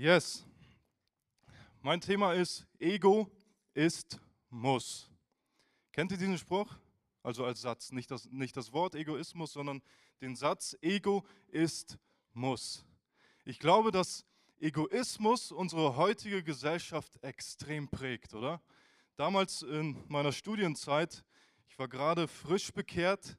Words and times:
Yes. 0.00 0.46
Mein 1.82 2.00
Thema 2.00 2.32
ist 2.32 2.66
Ego 2.78 3.30
ist 3.74 4.18
Muss. 4.48 5.10
Kennt 5.92 6.10
ihr 6.10 6.16
diesen 6.16 6.38
Spruch? 6.38 6.74
Also 7.22 7.44
als 7.44 7.60
Satz, 7.60 7.92
nicht 7.92 8.10
das, 8.10 8.24
nicht 8.30 8.56
das 8.56 8.72
Wort 8.72 8.94
Egoismus, 8.94 9.52
sondern 9.52 9.82
den 10.22 10.36
Satz 10.36 10.74
Ego 10.80 11.26
ist 11.48 11.98
Muss. 12.32 12.82
Ich 13.44 13.58
glaube, 13.58 13.90
dass 13.90 14.24
Egoismus 14.58 15.52
unsere 15.52 15.94
heutige 15.96 16.42
Gesellschaft 16.42 17.22
extrem 17.22 17.86
prägt, 17.86 18.32
oder? 18.32 18.62
Damals 19.16 19.60
in 19.60 20.02
meiner 20.08 20.32
Studienzeit, 20.32 21.22
ich 21.68 21.78
war 21.78 21.88
gerade 21.88 22.26
frisch 22.26 22.72
bekehrt, 22.72 23.36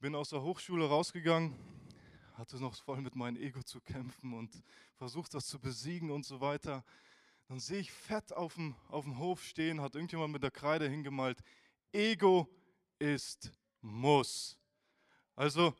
bin 0.00 0.14
aus 0.14 0.30
der 0.30 0.40
Hochschule 0.40 0.88
rausgegangen, 0.88 1.54
hatte 2.34 2.60
noch 2.60 2.74
voll 2.74 3.00
mit 3.00 3.14
meinem 3.14 3.36
Ego 3.36 3.62
zu 3.62 3.80
kämpfen 3.80 4.34
und 4.34 4.50
versucht 4.96 5.34
das 5.34 5.46
zu 5.46 5.58
besiegen 5.58 6.10
und 6.10 6.26
so 6.26 6.40
weiter. 6.40 6.84
Dann 7.48 7.60
sehe 7.60 7.80
ich 7.80 7.92
fett 7.92 8.32
auf 8.32 8.54
dem, 8.54 8.74
auf 8.88 9.04
dem 9.04 9.18
Hof 9.18 9.42
stehen, 9.42 9.80
hat 9.80 9.94
irgendjemand 9.94 10.32
mit 10.32 10.42
der 10.42 10.50
Kreide 10.50 10.88
hingemalt, 10.88 11.38
Ego 11.92 12.48
ist 12.98 13.52
Muss. 13.80 14.58
Also 15.36 15.74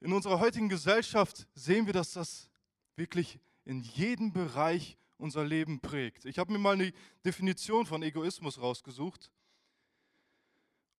in 0.00 0.12
unserer 0.12 0.38
heutigen 0.38 0.68
Gesellschaft 0.68 1.46
sehen 1.54 1.86
wir, 1.86 1.92
dass 1.92 2.12
das 2.12 2.50
wirklich 2.96 3.38
in 3.64 3.82
jedem 3.82 4.32
Bereich 4.32 4.96
unser 5.18 5.44
Leben 5.44 5.80
prägt. 5.80 6.24
Ich 6.24 6.38
habe 6.38 6.52
mir 6.52 6.58
mal 6.58 6.74
eine 6.74 6.92
Definition 7.24 7.86
von 7.86 8.02
Egoismus 8.02 8.60
rausgesucht. 8.60 9.30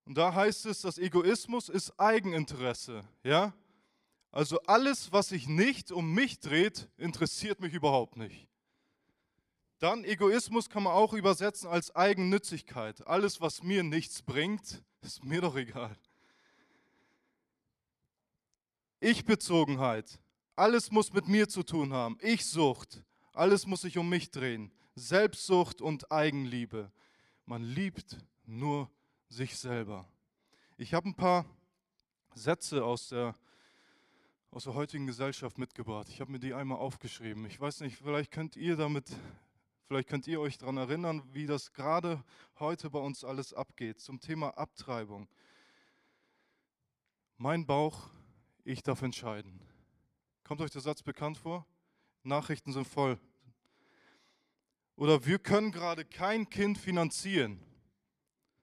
Und 0.04 0.16
da 0.16 0.32
heißt 0.34 0.66
es, 0.66 0.82
dass 0.82 0.98
Egoismus 0.98 1.68
ist 1.68 1.98
Eigeninteresse. 1.98 3.04
Ja? 3.22 3.52
Also 4.36 4.60
alles, 4.66 5.12
was 5.12 5.28
sich 5.28 5.48
nicht 5.48 5.90
um 5.90 6.12
mich 6.12 6.40
dreht, 6.40 6.90
interessiert 6.98 7.58
mich 7.58 7.72
überhaupt 7.72 8.18
nicht. 8.18 8.50
Dann 9.78 10.04
Egoismus 10.04 10.68
kann 10.68 10.82
man 10.82 10.92
auch 10.92 11.14
übersetzen 11.14 11.70
als 11.70 11.96
Eigennützigkeit. 11.96 13.06
Alles, 13.06 13.40
was 13.40 13.62
mir 13.62 13.82
nichts 13.82 14.20
bringt, 14.20 14.84
ist 15.00 15.24
mir 15.24 15.40
doch 15.40 15.56
egal. 15.56 15.96
Ich-Bezogenheit. 19.00 20.20
Alles 20.54 20.90
muss 20.90 21.14
mit 21.14 21.28
mir 21.28 21.48
zu 21.48 21.62
tun 21.62 21.94
haben. 21.94 22.18
Ich-Sucht. 22.20 23.02
Alles 23.32 23.64
muss 23.64 23.80
sich 23.80 23.96
um 23.96 24.06
mich 24.06 24.32
drehen. 24.32 24.70
Selbstsucht 24.96 25.80
und 25.80 26.12
Eigenliebe. 26.12 26.92
Man 27.46 27.62
liebt 27.62 28.18
nur 28.44 28.90
sich 29.30 29.56
selber. 29.56 30.06
Ich 30.76 30.92
habe 30.92 31.08
ein 31.08 31.14
paar 31.14 31.46
Sätze 32.34 32.84
aus 32.84 33.08
der, 33.08 33.34
aus 34.56 34.64
der 34.64 34.72
heutigen 34.72 35.06
Gesellschaft 35.06 35.58
mitgebracht. 35.58 36.08
Ich 36.08 36.22
habe 36.22 36.32
mir 36.32 36.38
die 36.38 36.54
einmal 36.54 36.78
aufgeschrieben. 36.78 37.44
Ich 37.44 37.60
weiß 37.60 37.82
nicht, 37.82 37.98
vielleicht 37.98 38.30
könnt 38.30 38.56
ihr 38.56 38.74
damit, 38.74 39.04
vielleicht 39.86 40.08
könnt 40.08 40.26
ihr 40.26 40.40
euch 40.40 40.56
daran 40.56 40.78
erinnern, 40.78 41.22
wie 41.34 41.44
das 41.44 41.74
gerade 41.74 42.24
heute 42.58 42.88
bei 42.88 42.98
uns 42.98 43.22
alles 43.22 43.52
abgeht 43.52 44.00
zum 44.00 44.18
Thema 44.18 44.56
Abtreibung. 44.56 45.28
Mein 47.36 47.66
Bauch, 47.66 48.08
ich 48.64 48.82
darf 48.82 49.02
entscheiden. 49.02 49.60
Kommt 50.42 50.62
euch 50.62 50.70
der 50.70 50.80
Satz 50.80 51.02
bekannt 51.02 51.36
vor? 51.36 51.66
Nachrichten 52.22 52.72
sind 52.72 52.88
voll. 52.88 53.20
Oder 54.94 55.26
wir 55.26 55.38
können 55.38 55.70
gerade 55.70 56.06
kein 56.06 56.48
Kind 56.48 56.78
finanzieren. 56.78 57.60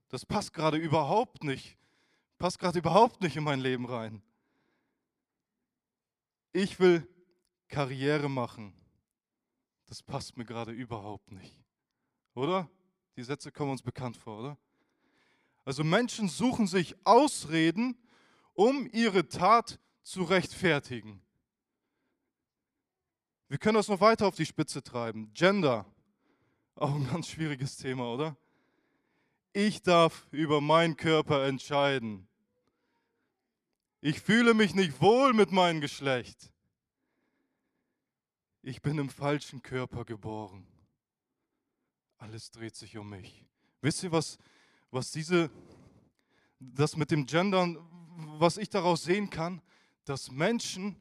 Das 0.10 0.26
passt 0.26 0.54
gerade 0.54 0.78
überhaupt 0.78 1.44
nicht. 1.44 1.78
Passt 2.40 2.58
gerade 2.58 2.80
überhaupt 2.80 3.22
nicht 3.22 3.38
in 3.38 3.44
mein 3.44 3.60
Leben 3.60 3.86
rein. 3.86 4.24
Ich 6.54 6.80
will 6.80 7.08
Karriere 7.68 8.30
machen. 8.30 8.74
Das 9.88 10.04
passt 10.04 10.38
mir 10.38 10.46
gerade 10.46 10.72
überhaupt 10.72 11.32
nicht. 11.32 11.66
Oder? 12.36 12.70
Die 13.18 13.24
Sätze 13.24 13.52
kommen 13.52 13.72
uns 13.72 13.82
bekannt 13.82 14.18
vor, 14.18 14.40
oder? 14.40 14.58
Also 15.66 15.84
Menschen 15.84 16.30
suchen 16.30 16.68
sich 16.68 16.96
Ausreden, 17.06 17.98
um 18.54 18.88
ihre 18.92 19.28
Tat 19.28 19.80
zu 20.04 20.24
rechtfertigen. 20.24 21.22
Wir 23.48 23.58
können 23.58 23.76
das 23.76 23.88
noch 23.88 24.02
weiter 24.02 24.28
auf 24.28 24.36
die 24.36 24.46
Spitze 24.46 24.84
treiben. 24.84 25.32
Gender, 25.34 25.86
auch 26.76 26.94
ein 26.94 27.08
ganz 27.08 27.28
schwieriges 27.28 27.78
Thema, 27.78 28.14
oder? 28.14 28.38
Ich 29.54 29.82
darf 29.82 30.28
über 30.32 30.62
meinen 30.62 30.98
Körper 30.98 31.46
entscheiden. 31.46 32.28
Ich 34.06 34.20
fühle 34.20 34.54
mich 34.54 34.76
nicht 34.76 35.00
wohl 35.00 35.32
mit 35.32 35.54
meinem 35.54 35.80
Geschlecht. 35.80 36.52
Ich 38.62 38.82
bin 38.82 38.98
im 38.98 39.10
falschen 39.10 39.62
Körper 39.62 40.04
geboren. 40.04 40.68
Alles 42.18 42.52
dreht 42.52 42.76
sich 42.76 42.98
um 42.98 43.10
mich. 43.10 43.46
Wisst 43.80 44.04
ihr, 44.04 44.12
was, 44.12 44.38
was 44.92 45.10
diese, 45.12 45.50
das 46.60 46.98
mit 46.98 47.12
dem 47.12 47.26
Gendern, 47.26 47.78
was 48.40 48.58
ich 48.58 48.70
daraus 48.70 49.06
sehen 49.06 49.30
kann? 49.30 49.62
Dass 50.04 50.30
Menschen 50.30 51.00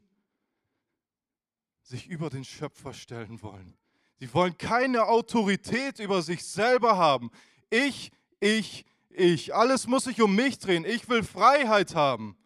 sich 1.81 2.07
über 2.07 2.29
den 2.29 2.45
Schöpfer 2.45 2.93
stellen 2.93 3.41
wollen. 3.41 3.77
Sie 4.17 4.33
wollen 4.33 4.57
keine 4.57 5.07
Autorität 5.07 5.99
über 5.99 6.21
sich 6.21 6.45
selber 6.45 6.95
haben. 6.95 7.31
Ich, 7.69 8.13
ich, 8.39 8.85
ich. 9.09 9.53
Alles 9.53 9.87
muss 9.87 10.05
sich 10.05 10.21
um 10.21 10.33
mich 10.33 10.57
drehen. 10.57 10.85
Ich 10.85 11.09
will 11.09 11.23
Freiheit 11.23 11.95
haben. 11.95 12.37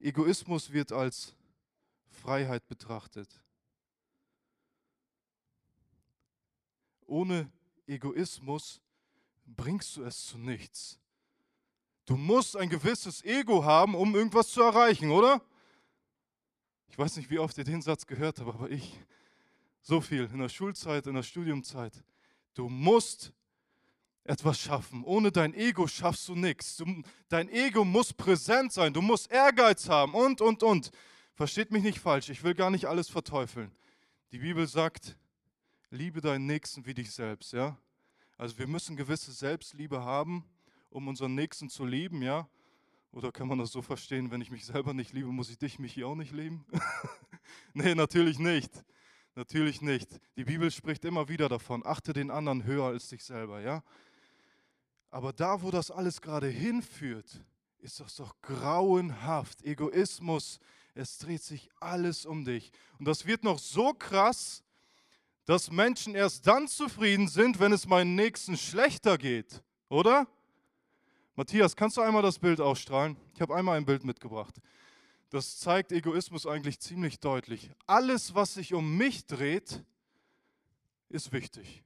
Egoismus 0.00 0.72
wird 0.72 0.92
als 0.92 1.34
Freiheit 2.08 2.66
betrachtet. 2.68 3.28
Ohne 7.06 7.50
Egoismus 7.86 8.80
bringst 9.46 9.96
du 9.96 10.04
es 10.04 10.26
zu 10.26 10.38
nichts. 10.38 10.98
Du 12.04 12.16
musst 12.16 12.56
ein 12.56 12.68
gewisses 12.68 13.24
Ego 13.24 13.64
haben, 13.64 13.94
um 13.94 14.14
irgendwas 14.14 14.48
zu 14.48 14.62
erreichen, 14.62 15.10
oder? 15.10 15.42
Ich 16.88 16.98
weiß 16.98 17.16
nicht, 17.16 17.30
wie 17.30 17.38
oft 17.38 17.56
ihr 17.58 17.64
den 17.64 17.82
Satz 17.82 18.06
gehört 18.06 18.40
habt, 18.40 18.54
aber 18.54 18.70
ich 18.70 18.98
so 19.80 20.00
viel 20.00 20.24
in 20.24 20.38
der 20.38 20.48
Schulzeit, 20.48 21.06
in 21.06 21.14
der 21.14 21.22
Studiumzeit. 21.22 22.04
Du 22.54 22.68
musst 22.68 23.32
etwas 24.28 24.60
schaffen. 24.60 25.02
Ohne 25.04 25.32
dein 25.32 25.54
Ego 25.54 25.86
schaffst 25.86 26.28
du 26.28 26.34
nichts. 26.34 26.82
dein 27.28 27.48
Ego 27.48 27.84
muss 27.84 28.12
präsent 28.12 28.72
sein. 28.72 28.92
Du 28.92 29.00
musst 29.00 29.30
Ehrgeiz 29.30 29.88
haben 29.88 30.14
und, 30.14 30.40
und, 30.40 30.62
und. 30.62 30.90
Versteht 31.34 31.70
mich 31.70 31.82
nicht 31.82 31.98
falsch. 31.98 32.28
Ich 32.28 32.42
will 32.42 32.54
gar 32.54 32.70
nicht 32.70 32.86
alles 32.86 33.08
verteufeln. 33.08 33.72
Die 34.32 34.38
Bibel 34.38 34.66
sagt, 34.66 35.16
liebe 35.90 36.20
deinen 36.20 36.46
Nächsten 36.46 36.84
wie 36.84 36.94
dich 36.94 37.10
selbst. 37.10 37.52
Ja? 37.52 37.78
Also 38.36 38.58
wir 38.58 38.66
müssen 38.66 38.96
gewisse 38.96 39.32
Selbstliebe 39.32 40.04
haben, 40.04 40.44
um 40.90 41.08
unseren 41.08 41.34
Nächsten 41.34 41.70
zu 41.70 41.86
lieben. 41.86 42.20
Ja? 42.20 42.48
Oder 43.12 43.32
kann 43.32 43.48
man 43.48 43.58
das 43.58 43.72
so 43.72 43.80
verstehen, 43.80 44.30
wenn 44.30 44.42
ich 44.42 44.50
mich 44.50 44.66
selber 44.66 44.92
nicht 44.92 45.14
liebe, 45.14 45.28
muss 45.28 45.48
ich 45.48 45.58
dich, 45.58 45.78
mich 45.78 45.94
hier 45.94 46.06
auch 46.06 46.16
nicht 46.16 46.32
lieben? 46.32 46.66
nee, 47.72 47.94
natürlich 47.94 48.38
nicht. 48.38 48.84
Natürlich 49.34 49.80
nicht. 49.80 50.20
Die 50.36 50.44
Bibel 50.44 50.70
spricht 50.70 51.04
immer 51.04 51.28
wieder 51.28 51.48
davon, 51.48 51.86
achte 51.86 52.12
den 52.12 52.30
anderen 52.30 52.64
höher 52.64 52.86
als 52.86 53.08
dich 53.08 53.24
selber, 53.24 53.60
ja? 53.60 53.82
Aber 55.10 55.32
da, 55.32 55.62
wo 55.62 55.70
das 55.70 55.90
alles 55.90 56.20
gerade 56.20 56.48
hinführt, 56.48 57.44
ist 57.78 58.00
das 58.00 58.16
doch 58.16 58.34
grauenhaft. 58.42 59.64
Egoismus, 59.64 60.58
es 60.94 61.18
dreht 61.18 61.42
sich 61.42 61.70
alles 61.80 62.26
um 62.26 62.44
dich. 62.44 62.72
Und 62.98 63.06
das 63.06 63.26
wird 63.26 63.44
noch 63.44 63.58
so 63.58 63.94
krass, 63.94 64.62
dass 65.44 65.70
Menschen 65.70 66.14
erst 66.14 66.46
dann 66.46 66.68
zufrieden 66.68 67.28
sind, 67.28 67.58
wenn 67.58 67.72
es 67.72 67.86
meinen 67.86 68.14
Nächsten 68.14 68.56
schlechter 68.56 69.16
geht, 69.16 69.62
oder? 69.88 70.26
Matthias, 71.36 71.74
kannst 71.74 71.96
du 71.96 72.02
einmal 72.02 72.22
das 72.22 72.38
Bild 72.38 72.60
ausstrahlen? 72.60 73.16
Ich 73.34 73.40
habe 73.40 73.54
einmal 73.54 73.76
ein 73.76 73.86
Bild 73.86 74.04
mitgebracht 74.04 74.60
das 75.30 75.58
zeigt 75.58 75.92
Egoismus 75.92 76.46
eigentlich 76.46 76.80
ziemlich 76.80 77.20
deutlich. 77.20 77.70
Alles, 77.86 78.34
was 78.34 78.54
sich 78.54 78.74
um 78.74 78.96
mich 78.96 79.26
dreht, 79.26 79.84
ist 81.08 81.32
wichtig. 81.32 81.82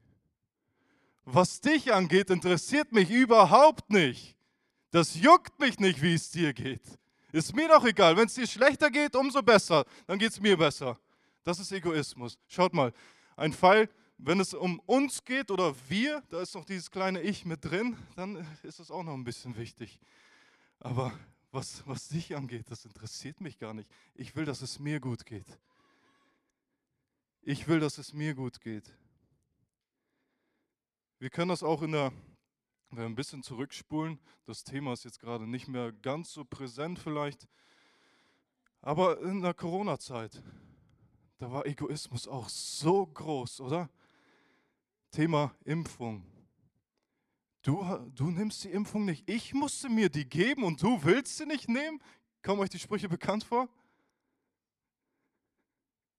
Was 1.24 1.60
dich 1.60 1.92
angeht, 1.92 2.30
interessiert 2.30 2.92
mich 2.92 3.10
überhaupt 3.10 3.90
nicht. 3.90 4.36
Das 4.90 5.14
juckt 5.14 5.58
mich 5.58 5.78
nicht, 5.78 6.02
wie 6.02 6.14
es 6.14 6.30
dir 6.30 6.52
geht. 6.52 6.82
Ist 7.32 7.54
mir 7.54 7.68
doch 7.68 7.84
egal. 7.84 8.16
Wenn 8.16 8.26
es 8.26 8.34
dir 8.34 8.46
schlechter 8.46 8.90
geht, 8.90 9.16
umso 9.16 9.42
besser. 9.42 9.84
Dann 10.06 10.18
geht 10.18 10.32
es 10.32 10.40
mir 10.40 10.56
besser. 10.56 10.98
Das 11.44 11.58
ist 11.58 11.72
Egoismus. 11.72 12.38
Schaut 12.46 12.74
mal, 12.74 12.92
ein 13.36 13.52
Fall, 13.52 13.88
wenn 14.18 14.38
es 14.38 14.54
um 14.54 14.78
uns 14.80 15.24
geht 15.24 15.50
oder 15.50 15.74
wir, 15.88 16.22
da 16.28 16.42
ist 16.42 16.54
noch 16.54 16.64
dieses 16.64 16.90
kleine 16.90 17.20
Ich 17.22 17.44
mit 17.44 17.64
drin, 17.64 17.96
dann 18.14 18.46
ist 18.62 18.78
das 18.78 18.90
auch 18.90 19.02
noch 19.02 19.14
ein 19.14 19.24
bisschen 19.24 19.56
wichtig. 19.56 19.98
Aber 20.78 21.12
was, 21.50 21.82
was 21.86 22.08
dich 22.08 22.36
angeht, 22.36 22.70
das 22.70 22.84
interessiert 22.84 23.40
mich 23.40 23.58
gar 23.58 23.74
nicht. 23.74 23.90
Ich 24.14 24.36
will, 24.36 24.44
dass 24.44 24.62
es 24.62 24.78
mir 24.78 25.00
gut 25.00 25.26
geht. 25.26 25.46
Ich 27.42 27.66
will, 27.66 27.80
dass 27.80 27.98
es 27.98 28.12
mir 28.12 28.34
gut 28.34 28.60
geht. 28.60 28.84
Wir 31.22 31.30
können 31.30 31.50
das 31.50 31.62
auch 31.62 31.82
in 31.82 31.92
der, 31.92 32.12
wenn 32.90 32.98
wir 32.98 33.04
ein 33.04 33.14
bisschen 33.14 33.44
zurückspulen, 33.44 34.18
das 34.44 34.64
Thema 34.64 34.92
ist 34.92 35.04
jetzt 35.04 35.20
gerade 35.20 35.46
nicht 35.46 35.68
mehr 35.68 35.92
ganz 35.92 36.32
so 36.32 36.44
präsent 36.44 36.98
vielleicht, 36.98 37.46
aber 38.80 39.20
in 39.20 39.40
der 39.40 39.54
Corona-Zeit, 39.54 40.42
da 41.38 41.52
war 41.52 41.64
Egoismus 41.64 42.26
auch 42.26 42.48
so 42.48 43.06
groß, 43.06 43.60
oder? 43.60 43.88
Thema 45.12 45.54
Impfung. 45.64 46.26
Du, 47.62 47.84
du 48.16 48.32
nimmst 48.32 48.64
die 48.64 48.70
Impfung 48.70 49.04
nicht. 49.04 49.30
Ich 49.30 49.54
musste 49.54 49.88
mir 49.88 50.08
die 50.08 50.28
geben 50.28 50.64
und 50.64 50.82
du 50.82 51.04
willst 51.04 51.36
sie 51.36 51.46
nicht 51.46 51.68
nehmen? 51.68 52.02
Kommen 52.42 52.60
euch 52.62 52.70
die 52.70 52.80
Sprüche 52.80 53.08
bekannt 53.08 53.44
vor? 53.44 53.68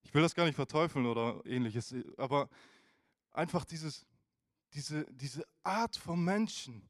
Ich 0.04 0.14
will 0.14 0.22
das 0.22 0.34
gar 0.34 0.46
nicht 0.46 0.56
verteufeln 0.56 1.06
oder 1.08 1.46
ähnliches, 1.46 1.94
aber 2.16 2.50
einfach 3.34 3.66
dieses, 3.66 4.06
diese, 4.74 5.06
diese 5.14 5.46
Art 5.64 5.96
von 5.96 6.24
Menschen 6.24 6.82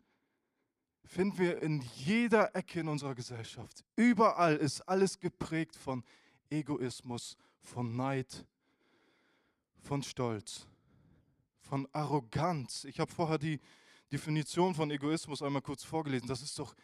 finden 1.06 1.38
wir 1.38 1.62
in 1.62 1.82
jeder 1.96 2.56
Ecke 2.56 2.80
in 2.80 2.88
unserer 2.88 3.14
Gesellschaft. 3.14 3.84
Überall 3.96 4.56
ist 4.56 4.82
alles 4.82 5.20
geprägt 5.20 5.76
von 5.76 6.04
Egoismus, 6.50 7.38
von 7.62 7.96
Neid, 7.96 8.46
von 9.82 10.02
Stolz, 10.02 10.66
von 11.60 11.88
Arroganz. 11.92 12.86
Ich 12.86 13.00
habe 13.00 13.12
vorher 13.12 13.38
die 13.38 13.60
Definition 14.12 14.74
von 14.74 14.90
Egoismus 14.92 15.42
einmal 15.42 15.62
kurz 15.62 15.84
vorgelesen. 15.84 16.28
Das 16.28 16.42
ist 16.42 16.58
doch 16.58 16.76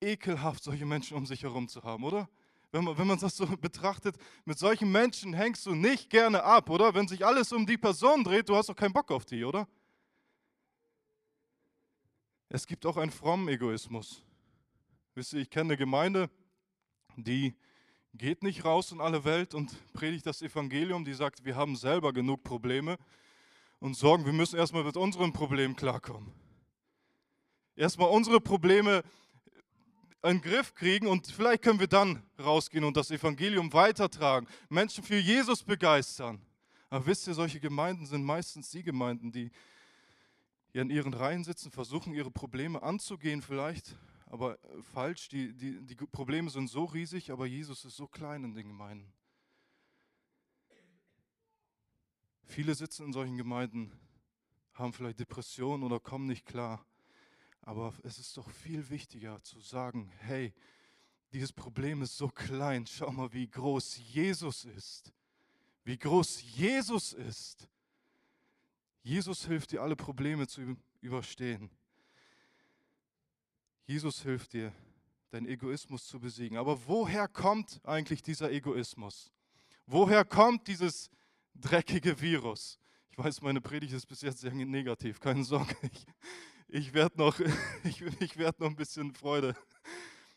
ekelhaft, 0.00 0.62
solche 0.62 0.84
Menschen 0.84 1.16
um 1.16 1.26
sich 1.26 1.42
herum 1.42 1.68
zu 1.68 1.82
haben, 1.82 2.04
oder? 2.04 2.28
Wenn 2.72 2.84
man, 2.84 2.96
wenn 2.96 3.06
man 3.06 3.18
das 3.18 3.36
so 3.36 3.46
betrachtet, 3.46 4.16
mit 4.44 4.58
solchen 4.58 4.90
Menschen 4.90 5.34
hängst 5.34 5.66
du 5.66 5.74
nicht 5.74 6.10
gerne 6.10 6.42
ab, 6.42 6.70
oder? 6.70 6.94
Wenn 6.94 7.06
sich 7.06 7.24
alles 7.24 7.52
um 7.52 7.66
die 7.66 7.76
Person 7.76 8.24
dreht, 8.24 8.48
du 8.48 8.56
hast 8.56 8.68
doch 8.68 8.76
keinen 8.76 8.92
Bock 8.92 9.10
auf 9.10 9.24
die, 9.24 9.44
oder? 9.44 9.68
Es 12.54 12.66
gibt 12.66 12.84
auch 12.84 12.98
einen 12.98 13.10
frommen 13.10 13.48
Egoismus. 13.48 14.22
Wisst 15.14 15.32
ihr, 15.32 15.40
ich 15.40 15.48
kenne 15.48 15.70
eine 15.70 15.78
Gemeinde, 15.78 16.28
die 17.16 17.54
geht 18.12 18.42
nicht 18.42 18.66
raus 18.66 18.92
in 18.92 19.00
alle 19.00 19.24
Welt 19.24 19.54
und 19.54 19.74
predigt 19.94 20.26
das 20.26 20.42
Evangelium, 20.42 21.02
die 21.02 21.14
sagt, 21.14 21.46
wir 21.46 21.56
haben 21.56 21.76
selber 21.76 22.12
genug 22.12 22.44
Probleme 22.44 22.98
und 23.80 23.96
sorgen, 23.96 24.26
wir 24.26 24.34
müssen 24.34 24.58
erstmal 24.58 24.84
mit 24.84 24.98
unseren 24.98 25.32
Problemen 25.32 25.74
klarkommen. 25.76 26.30
Erstmal 27.74 28.10
unsere 28.10 28.38
Probleme 28.38 29.02
in 30.22 30.32
den 30.32 30.42
Griff 30.42 30.74
kriegen 30.74 31.06
und 31.06 31.28
vielleicht 31.28 31.62
können 31.62 31.80
wir 31.80 31.86
dann 31.86 32.22
rausgehen 32.38 32.84
und 32.84 32.98
das 32.98 33.10
Evangelium 33.10 33.72
weitertragen, 33.72 34.46
Menschen 34.68 35.02
für 35.02 35.16
Jesus 35.16 35.62
begeistern. 35.62 36.38
Aber 36.90 37.06
wisst 37.06 37.26
ihr, 37.28 37.32
solche 37.32 37.60
Gemeinden 37.60 38.04
sind 38.04 38.22
meistens 38.22 38.68
die 38.68 38.82
Gemeinden, 38.82 39.32
die 39.32 39.50
in 40.72 40.90
ihren 40.90 41.12
Reihen 41.12 41.44
sitzen, 41.44 41.70
versuchen 41.70 42.14
ihre 42.14 42.30
Probleme 42.30 42.82
anzugehen 42.82 43.42
vielleicht, 43.42 43.96
aber 44.26 44.58
äh, 44.64 44.82
falsch. 44.82 45.28
Die, 45.28 45.52
die, 45.52 45.82
die 45.82 45.94
Probleme 45.94 46.50
sind 46.50 46.68
so 46.68 46.84
riesig, 46.84 47.30
aber 47.30 47.46
Jesus 47.46 47.84
ist 47.84 47.96
so 47.96 48.06
klein 48.06 48.44
in 48.44 48.54
den 48.54 48.68
Gemeinden. 48.68 49.12
Viele 52.44 52.74
sitzen 52.74 53.06
in 53.06 53.12
solchen 53.12 53.36
Gemeinden, 53.36 53.92
haben 54.74 54.92
vielleicht 54.92 55.20
Depressionen 55.20 55.84
oder 55.84 56.00
kommen 56.00 56.26
nicht 56.26 56.44
klar. 56.46 56.84
Aber 57.62 57.94
es 58.02 58.18
ist 58.18 58.36
doch 58.36 58.50
viel 58.50 58.90
wichtiger 58.90 59.42
zu 59.42 59.60
sagen, 59.60 60.10
hey, 60.18 60.52
dieses 61.32 61.52
Problem 61.52 62.02
ist 62.02 62.16
so 62.16 62.28
klein, 62.28 62.86
schau 62.86 63.10
mal, 63.12 63.32
wie 63.32 63.48
groß 63.48 63.96
Jesus 63.96 64.64
ist. 64.64 65.12
Wie 65.84 65.96
groß 65.96 66.42
Jesus 66.42 67.12
ist. 67.12 67.68
Jesus 69.02 69.46
hilft 69.46 69.72
dir, 69.72 69.82
alle 69.82 69.96
Probleme 69.96 70.46
zu 70.46 70.76
überstehen. 71.00 71.70
Jesus 73.84 74.22
hilft 74.22 74.52
dir, 74.52 74.72
deinen 75.30 75.46
Egoismus 75.46 76.06
zu 76.06 76.20
besiegen. 76.20 76.56
Aber 76.56 76.86
woher 76.86 77.26
kommt 77.26 77.80
eigentlich 77.84 78.22
dieser 78.22 78.50
Egoismus? 78.52 79.32
Woher 79.86 80.24
kommt 80.24 80.68
dieses 80.68 81.10
dreckige 81.54 82.20
Virus? 82.20 82.78
Ich 83.10 83.18
weiß, 83.18 83.42
meine 83.42 83.60
Predigt 83.60 83.92
ist 83.92 84.06
bis 84.06 84.22
jetzt 84.22 84.38
sehr 84.40 84.54
negativ, 84.54 85.20
keine 85.20 85.44
Sorge. 85.44 85.74
Ich, 85.82 86.06
ich 86.68 86.94
werde 86.94 87.18
noch, 87.18 87.38
ich, 87.84 88.00
ich 88.20 88.36
werd 88.38 88.60
noch 88.60 88.68
ein 88.68 88.76
bisschen 88.76 89.12
Freude, 89.12 89.56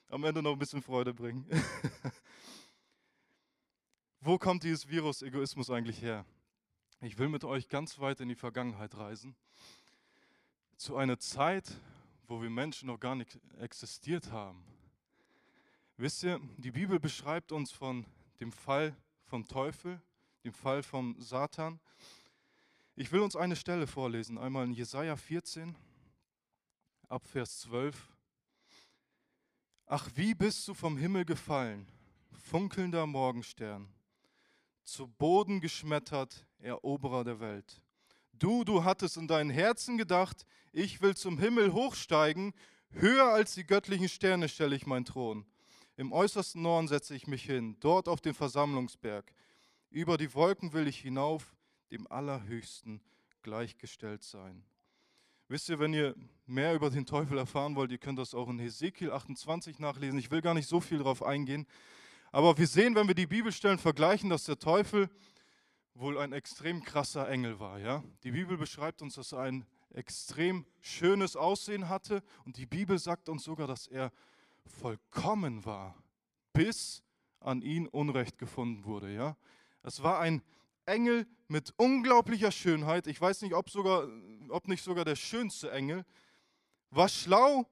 am 0.10 0.24
Ende 0.24 0.42
noch 0.42 0.54
ein 0.54 0.60
bisschen 0.60 0.82
Freude 0.82 1.14
bringen. 1.14 1.48
Wo 4.20 4.38
kommt 4.38 4.64
dieses 4.64 4.90
Virus 4.90 5.22
Egoismus 5.22 5.70
eigentlich 5.70 6.02
her? 6.02 6.26
Ich 7.02 7.18
will 7.18 7.28
mit 7.28 7.44
euch 7.44 7.68
ganz 7.68 8.00
weit 8.00 8.22
in 8.22 8.30
die 8.30 8.36
Vergangenheit 8.36 8.96
reisen, 8.98 9.36
zu 10.78 10.96
einer 10.96 11.20
Zeit, 11.20 11.70
wo 12.26 12.42
wir 12.42 12.50
Menschen 12.50 12.88
noch 12.88 13.00
gar 13.00 13.16
nicht 13.16 13.38
existiert 13.60 14.32
haben. 14.32 14.64
Wisst 15.98 16.24
ihr, 16.24 16.40
die 16.58 16.72
Bibel 16.72 17.00
beschreibt 17.00 17.52
uns 17.52 17.72
von 17.72 18.06
dem 18.40 18.52
Fall 18.52 18.96
vom 19.26 19.48
Teufel, 19.48 20.02
dem 20.44 20.54
Fall 20.54 20.84
vom 20.84 21.20
Satan. 21.20 21.80
Ich 22.96 23.12
will 23.12 23.20
uns 23.20 23.36
eine 23.36 23.56
Stelle 23.56 23.88
vorlesen, 23.88 24.38
einmal 24.38 24.66
in 24.66 24.74
Jesaja 24.74 25.18
14, 25.18 25.76
ab 27.10 27.28
Vers 27.28 27.60
12. 27.60 28.14
Ach, 29.86 30.10
wie 30.16 30.34
bist 30.34 30.68
du 30.68 30.74
vom 30.74 30.98
Himmel 30.98 31.26
gefallen, 31.26 31.88
funkelnder 32.32 33.06
Morgenstern, 33.06 33.94
zu 34.86 35.08
Boden 35.08 35.60
geschmettert, 35.62 36.46
Eroberer 36.60 37.24
der 37.24 37.40
Welt. 37.40 37.82
Du, 38.34 38.64
du 38.64 38.84
hattest 38.84 39.18
in 39.18 39.28
deinem 39.28 39.50
Herzen 39.50 39.98
gedacht, 39.98 40.46
ich 40.72 41.02
will 41.02 41.16
zum 41.16 41.40
Himmel 41.40 41.74
hochsteigen, 41.74 42.54
höher 42.92 43.26
als 43.26 43.56
die 43.56 43.66
göttlichen 43.66 44.10
Sterne 44.10 44.50
stelle 44.50 44.76
ich 44.76 44.86
meinen 44.86 45.06
Thron. 45.06 45.46
Im 45.98 46.12
äußersten 46.12 46.62
Norden 46.62 46.88
setze 46.88 47.16
ich 47.16 47.28
mich 47.28 47.44
hin, 47.44 47.78
dort 47.80 48.08
auf 48.08 48.22
den 48.22 48.34
Versammlungsberg. 48.34 49.34
Über 49.90 50.18
die 50.18 50.34
Wolken 50.34 50.74
will 50.74 50.88
ich 50.88 51.00
hinauf, 51.00 51.56
dem 51.92 52.06
Allerhöchsten 52.12 53.02
gleichgestellt 53.42 54.24
sein. 54.24 54.66
Wisst 55.48 55.70
ihr, 55.70 55.80
wenn 55.80 55.94
ihr 55.94 56.16
mehr 56.46 56.74
über 56.74 56.90
den 56.90 57.06
Teufel 57.06 57.38
erfahren 57.38 57.76
wollt, 57.76 57.92
ihr 57.92 58.00
könnt 58.00 58.20
das 58.20 58.34
auch 58.34 58.50
in 58.50 58.60
Hesekiel 58.60 59.12
28 59.12 59.80
nachlesen. 59.80 60.20
Ich 60.20 60.32
will 60.32 60.42
gar 60.42 60.56
nicht 60.56 60.68
so 60.68 60.82
viel 60.82 60.98
darauf 60.98 61.24
eingehen. 61.24 61.68
Aber 62.36 62.58
wir 62.58 62.68
sehen, 62.68 62.96
wenn 62.96 63.08
wir 63.08 63.16
die 63.16 63.28
Bibelstellen 63.28 63.80
vergleichen, 63.80 64.30
dass 64.30 64.44
der 64.44 64.60
Teufel 64.60 65.10
wohl 65.94 66.18
ein 66.18 66.34
extrem 66.34 66.84
krasser 66.84 67.30
Engel 67.30 67.62
war. 67.62 67.80
Ja? 67.80 68.04
Die 68.26 68.32
Bibel 68.32 68.58
beschreibt 68.58 69.02
uns, 69.02 69.16
dass 69.16 69.32
er 69.32 69.40
ein 69.40 69.66
extrem 69.94 70.66
schönes 70.82 71.38
Aussehen 71.38 71.88
hatte 71.88 72.22
und 72.44 72.58
die 72.58 72.66
Bibel 72.66 73.00
sagt 73.00 73.30
uns 73.30 73.46
sogar, 73.46 73.68
dass 73.68 73.88
er 73.88 74.12
vollkommen 74.66 75.64
war, 75.64 75.96
bis 76.52 77.04
an 77.40 77.62
ihn 77.62 77.88
Unrecht 77.88 78.38
gefunden 78.38 78.84
wurde. 78.84 79.14
Ja? 79.14 79.38
Es 79.82 80.04
war 80.04 80.20
ein 80.20 80.42
Engel 80.86 81.28
mit 81.48 81.74
unglaublicher 81.78 82.52
Schönheit. 82.52 83.08
Ich 83.08 83.22
weiß 83.22 83.44
nicht, 83.44 83.54
ob, 83.54 83.70
sogar, 83.70 84.10
ob 84.50 84.68
nicht 84.68 84.84
sogar 84.84 85.06
der 85.06 85.16
schönste 85.16 85.72
Engel. 85.72 86.04
War 86.90 87.08
schlau, 87.08 87.66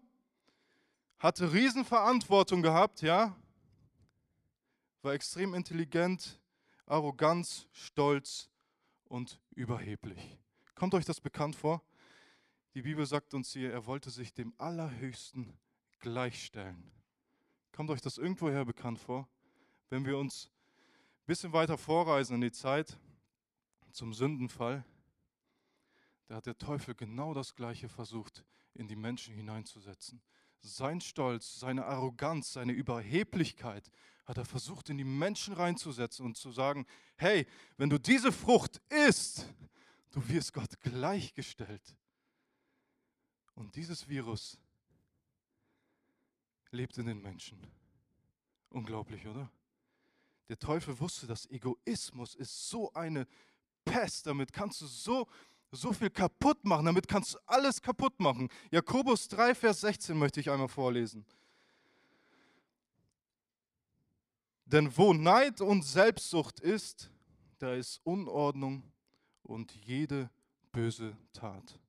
hatte 1.19 1.51
Riesenverantwortung 1.51 2.61
gehabt, 2.61 3.01
ja, 3.01 3.35
war 5.03 5.13
extrem 5.13 5.53
intelligent, 5.53 6.39
Arroganz, 6.85 7.67
Stolz 7.71 8.49
und 9.05 9.39
überheblich. 9.51 10.39
Kommt 10.75 10.93
euch 10.93 11.05
das 11.05 11.19
bekannt 11.19 11.55
vor? 11.55 11.83
Die 12.73 12.83
Bibel 12.83 13.05
sagt 13.05 13.33
uns 13.33 13.51
hier, 13.51 13.71
er 13.71 13.85
wollte 13.85 14.09
sich 14.09 14.33
dem 14.33 14.53
Allerhöchsten 14.57 15.57
gleichstellen. 15.99 16.91
Kommt 17.73 17.89
euch 17.89 18.01
das 18.01 18.17
irgendwoher 18.17 18.65
bekannt 18.65 18.97
vor? 18.97 19.27
Wenn 19.89 20.05
wir 20.05 20.17
uns 20.17 20.49
ein 21.21 21.25
bisschen 21.27 21.53
weiter 21.53 21.77
vorreisen 21.77 22.35
in 22.35 22.41
die 22.41 22.51
Zeit 22.51 22.97
zum 23.91 24.13
Sündenfall, 24.13 24.85
da 26.27 26.35
hat 26.35 26.45
der 26.45 26.57
Teufel 26.57 26.95
genau 26.95 27.33
das 27.33 27.55
Gleiche 27.55 27.89
versucht, 27.89 28.45
in 28.73 28.87
die 28.87 28.95
Menschen 28.95 29.35
hineinzusetzen. 29.35 30.21
Sein 30.65 31.01
Stolz, 31.01 31.59
seine 31.59 31.85
Arroganz, 31.85 32.53
seine 32.53 32.71
Überheblichkeit 32.71 33.91
hat 34.25 34.37
er 34.37 34.45
versucht, 34.45 34.89
in 34.89 34.97
die 34.97 35.03
Menschen 35.03 35.53
reinzusetzen 35.53 36.25
und 36.25 36.37
zu 36.37 36.53
sagen, 36.53 36.85
hey, 37.17 37.45
wenn 37.75 37.89
du 37.89 37.99
diese 37.99 38.31
Frucht 38.31 38.81
isst, 38.89 39.45
du 40.11 40.25
wirst 40.29 40.53
Gott 40.53 40.79
gleichgestellt. 40.79 41.97
Und 43.55 43.75
dieses 43.75 44.07
Virus 44.07 44.57
lebt 46.71 46.97
in 46.97 47.07
den 47.07 47.21
Menschen. 47.21 47.59
Unglaublich, 48.69 49.27
oder? 49.27 49.51
Der 50.47 50.57
Teufel 50.57 50.97
wusste, 50.99 51.27
dass 51.27 51.45
Egoismus 51.49 52.35
ist 52.35 52.69
so 52.69 52.91
eine 52.93 53.27
Pest. 53.83 54.27
Damit 54.27 54.53
kannst 54.53 54.79
du 54.81 54.87
so, 54.87 55.27
so 55.73 55.91
viel 55.91 56.09
kaputt 56.09 56.63
machen. 56.63 56.85
Damit 56.85 57.07
kannst 57.07 57.33
du 57.33 57.39
alles 57.45 57.81
kaputt 57.81 58.19
machen. 58.19 58.49
Jakobus 58.71 59.27
3, 59.27 59.55
Vers 59.55 59.81
16 59.81 60.17
möchte 60.17 60.39
ich 60.39 60.49
einmal 60.49 60.67
vorlesen. 60.67 61.25
Denn 64.65 64.95
wo 64.95 65.13
Neid 65.13 65.61
und 65.61 65.83
Selbstsucht 65.83 66.59
ist, 66.59 67.11
da 67.59 67.73
ist 67.73 68.01
Unordnung 68.03 68.83
und 69.43 69.73
jede 69.73 70.29
böse 70.71 71.15
Tat. 71.33 71.79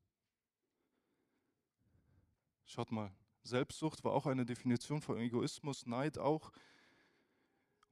Schaut 2.65 2.91
mal, 2.91 3.13
Selbstsucht 3.43 4.03
war 4.05 4.13
auch 4.13 4.27
eine 4.27 4.45
Definition 4.45 5.01
von 5.01 5.19
Egoismus, 5.19 5.87
Neid 5.87 6.19
auch. 6.19 6.51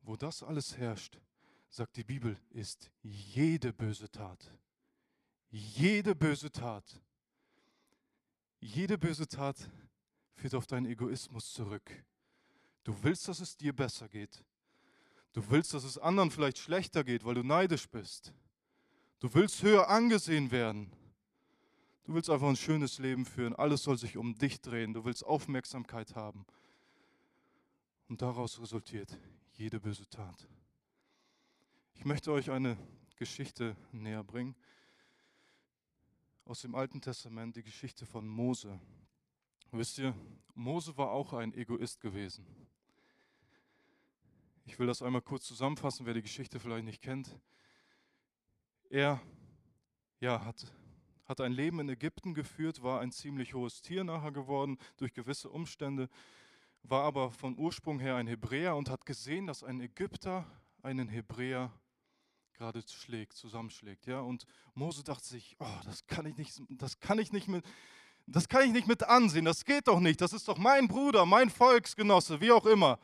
Wo 0.03 0.17
das 0.17 0.43
alles 0.43 0.77
herrscht, 0.77 1.21
sagt 1.69 1.97
die 1.97 2.05
Bibel, 2.05 2.37
ist 2.51 2.91
jede 3.03 3.73
böse 3.73 4.11
Tat. 4.11 4.53
Jede 5.53 6.15
böse 6.15 6.51
Tat. 6.51 6.99
Jede 8.59 8.97
böse 8.97 9.29
Tat 9.29 9.57
führt 10.35 10.55
auf 10.55 10.67
deinen 10.67 10.87
Egoismus 10.87 11.53
zurück. 11.53 12.05
Du 12.85 12.97
willst, 13.03 13.29
dass 13.29 13.41
es 13.41 13.59
dir 13.59 13.75
besser 13.75 14.09
geht. 14.09 14.43
Du 15.35 15.51
willst, 15.51 15.75
dass 15.75 15.85
es 15.85 15.99
anderen 15.99 16.31
vielleicht 16.31 16.57
schlechter 16.57 17.05
geht, 17.05 17.25
weil 17.27 17.35
du 17.35 17.43
neidisch 17.43 17.87
bist. 17.87 18.33
Du 19.21 19.33
willst 19.35 19.63
höher 19.63 19.91
angesehen 19.91 20.51
werden. 20.51 20.91
Du 22.05 22.15
willst 22.15 22.31
einfach 22.31 22.49
ein 22.49 22.57
schönes 22.57 22.99
Leben 22.99 23.27
führen. 23.27 23.55
Alles 23.55 23.83
soll 23.83 23.99
sich 23.99 24.17
um 24.17 24.35
dich 24.35 24.63
drehen. 24.63 24.95
Du 24.95 25.05
willst 25.05 25.23
Aufmerksamkeit 25.23 26.17
haben. 26.17 26.47
Und 28.09 28.23
daraus 28.23 28.59
resultiert 28.59 29.19
jede 29.53 29.81
böse 29.81 30.09
Tat. 30.09 30.49
Ich 31.95 32.07
möchte 32.07 32.33
euch 32.33 32.51
eine 32.51 32.79
Geschichte 33.17 33.77
näher 33.93 34.25
bringen 34.25 34.57
aus 36.53 36.61
dem 36.61 36.75
Alten 36.75 37.01
Testament, 37.01 37.57
die 37.57 37.63
Geschichte 37.63 38.05
von 38.05 38.29
Mose. 38.29 38.79
Wisst 39.71 39.97
ihr, 39.97 40.15
Mose 40.53 40.95
war 40.99 41.11
auch 41.11 41.33
ein 41.33 41.55
Egoist 41.55 42.03
gewesen. 42.03 42.45
Ich 44.67 44.79
will 44.79 44.87
das 44.87 45.01
einmal 45.01 45.23
kurz 45.23 45.47
zusammenfassen, 45.47 46.05
wer 46.05 46.13
die 46.13 46.21
Geschichte 46.21 46.61
vielleicht 46.61 46.85
nicht 46.85 47.01
kennt. 47.01 47.35
Er 48.91 49.19
ja, 50.21 50.45
hat, 50.45 50.71
hat 51.25 51.41
ein 51.41 51.53
Leben 51.53 51.81
in 51.81 51.89
Ägypten 51.89 52.35
geführt, 52.35 52.83
war 52.83 53.01
ein 53.01 53.13
ziemlich 53.13 53.55
hohes 53.55 53.81
Tier 53.81 54.05
nachher 54.05 54.33
geworden 54.33 54.77
durch 54.99 55.15
gewisse 55.15 55.49
Umstände, 55.49 56.11
war 56.83 57.05
aber 57.05 57.31
von 57.31 57.57
Ursprung 57.57 57.99
her 57.99 58.17
ein 58.17 58.27
Hebräer 58.27 58.77
und 58.77 58.91
hat 58.91 59.07
gesehen, 59.07 59.47
dass 59.47 59.65
ein 59.65 59.81
Ägypter 59.81 60.45
einen 60.83 61.09
Hebräer 61.09 61.73
gerade 62.55 62.83
schlägt, 62.87 63.35
zusammenschlägt. 63.35 64.07
Ja? 64.07 64.21
Und 64.21 64.47
Mose 64.75 65.03
dachte 65.03 65.27
sich, 65.27 65.57
oh, 65.59 65.81
das 65.85 66.07
kann 66.07 66.27
ich 66.27 66.37
nicht, 66.37 66.61
das 66.71 67.01
kann 67.01 67.19
ich 67.19 67.33
nicht 67.33 67.49
mit, 67.49 67.65
das 68.27 68.49
kann 68.49 68.65
ich 68.65 68.73
nicht 68.73 68.87
mit 68.87 69.03
ansehen, 69.03 69.45
das 69.45 69.65
geht 69.65 69.89
doch 69.89 70.01
nicht, 70.01 70.21
das 70.21 70.33
ist 70.33 70.49
doch 70.49 70.59
mein 70.59 70.89
Bruder, 70.89 71.27
mein 71.27 71.51
Volksgenosse, 71.51 72.41
wie 72.41 72.53
auch 72.53 72.67
immer. 72.67 72.99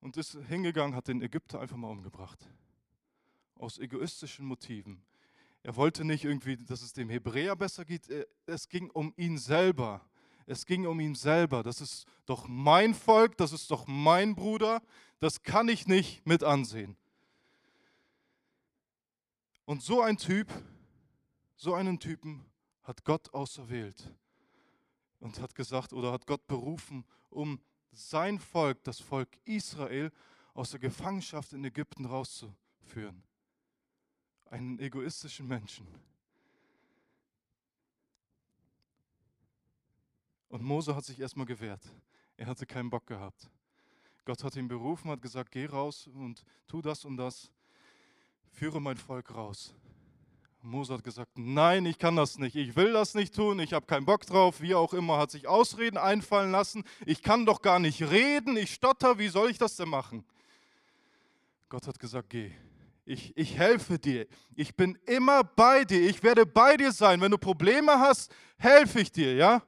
Und 0.00 0.16
ist 0.16 0.36
hingegangen, 0.48 0.96
hat 0.96 1.08
den 1.08 1.22
Ägypter 1.22 1.60
einfach 1.60 1.76
mal 1.76 1.88
umgebracht. 1.88 2.38
Aus 3.54 3.78
egoistischen 3.78 4.44
Motiven. 4.44 5.02
Er 5.62 5.76
wollte 5.76 6.04
nicht 6.04 6.24
irgendwie, 6.24 6.56
dass 6.56 6.82
es 6.82 6.92
dem 6.92 7.08
Hebräer 7.08 7.54
besser 7.54 7.84
geht, 7.84 8.08
es 8.46 8.68
ging 8.68 8.90
um 8.90 9.12
ihn 9.16 9.38
selber. 9.38 10.04
Es 10.46 10.66
ging 10.66 10.86
um 10.86 10.98
ihn 10.98 11.14
selber. 11.14 11.62
Das 11.62 11.80
ist 11.80 12.04
doch 12.26 12.48
mein 12.48 12.94
Volk, 12.94 13.36
das 13.36 13.52
ist 13.52 13.70
doch 13.70 13.86
mein 13.86 14.34
Bruder, 14.34 14.82
das 15.20 15.42
kann 15.42 15.68
ich 15.68 15.86
nicht 15.86 16.26
mit 16.26 16.42
ansehen. 16.42 16.96
Und 19.72 19.82
so 19.82 20.02
ein 20.02 20.18
Typ, 20.18 20.52
so 21.56 21.72
einen 21.72 21.98
Typen 21.98 22.44
hat 22.82 23.06
Gott 23.06 23.32
auserwählt 23.32 24.14
und 25.18 25.40
hat 25.40 25.54
gesagt 25.54 25.94
oder 25.94 26.12
hat 26.12 26.26
Gott 26.26 26.46
berufen, 26.46 27.06
um 27.30 27.58
sein 27.90 28.38
Volk, 28.38 28.84
das 28.84 29.00
Volk 29.00 29.30
Israel, 29.46 30.12
aus 30.52 30.72
der 30.72 30.80
Gefangenschaft 30.80 31.54
in 31.54 31.64
Ägypten 31.64 32.04
rauszuführen. 32.04 33.22
Einen 34.50 34.78
egoistischen 34.78 35.48
Menschen. 35.48 35.86
Und 40.50 40.62
Mose 40.62 40.94
hat 40.94 41.06
sich 41.06 41.18
erstmal 41.18 41.46
gewehrt. 41.46 41.82
Er 42.36 42.46
hatte 42.46 42.66
keinen 42.66 42.90
Bock 42.90 43.06
gehabt. 43.06 43.48
Gott 44.26 44.44
hat 44.44 44.54
ihn 44.54 44.68
berufen, 44.68 45.10
hat 45.10 45.22
gesagt, 45.22 45.50
geh 45.50 45.64
raus 45.64 46.08
und 46.08 46.44
tu 46.68 46.82
das 46.82 47.06
und 47.06 47.16
das 47.16 47.50
führe 48.52 48.80
mein 48.80 48.96
Volk 48.96 49.34
raus. 49.34 49.74
Mose 50.62 50.94
hat 50.94 51.02
gesagt, 51.02 51.32
nein, 51.36 51.86
ich 51.86 51.98
kann 51.98 52.14
das 52.14 52.38
nicht, 52.38 52.54
ich 52.54 52.76
will 52.76 52.92
das 52.92 53.14
nicht 53.14 53.34
tun, 53.34 53.58
ich 53.58 53.72
habe 53.72 53.86
keinen 53.86 54.06
Bock 54.06 54.24
drauf, 54.24 54.60
wie 54.60 54.76
auch 54.76 54.94
immer, 54.94 55.18
hat 55.18 55.32
sich 55.32 55.48
Ausreden 55.48 55.98
einfallen 55.98 56.52
lassen, 56.52 56.84
ich 57.04 57.20
kann 57.20 57.44
doch 57.44 57.62
gar 57.62 57.80
nicht 57.80 58.00
reden, 58.02 58.56
ich 58.56 58.74
stotter, 58.74 59.18
wie 59.18 59.26
soll 59.26 59.50
ich 59.50 59.58
das 59.58 59.74
denn 59.74 59.88
machen? 59.88 60.24
Gott 61.68 61.88
hat 61.88 61.98
gesagt, 61.98 62.30
geh, 62.30 62.52
ich, 63.04 63.36
ich 63.36 63.58
helfe 63.58 63.98
dir, 63.98 64.28
ich 64.54 64.76
bin 64.76 64.96
immer 65.06 65.42
bei 65.42 65.84
dir, 65.84 66.08
ich 66.08 66.22
werde 66.22 66.46
bei 66.46 66.76
dir 66.76 66.92
sein, 66.92 67.20
wenn 67.20 67.32
du 67.32 67.38
Probleme 67.38 67.98
hast, 67.98 68.32
helfe 68.56 69.00
ich 69.00 69.10
dir, 69.10 69.34
ja? 69.34 69.62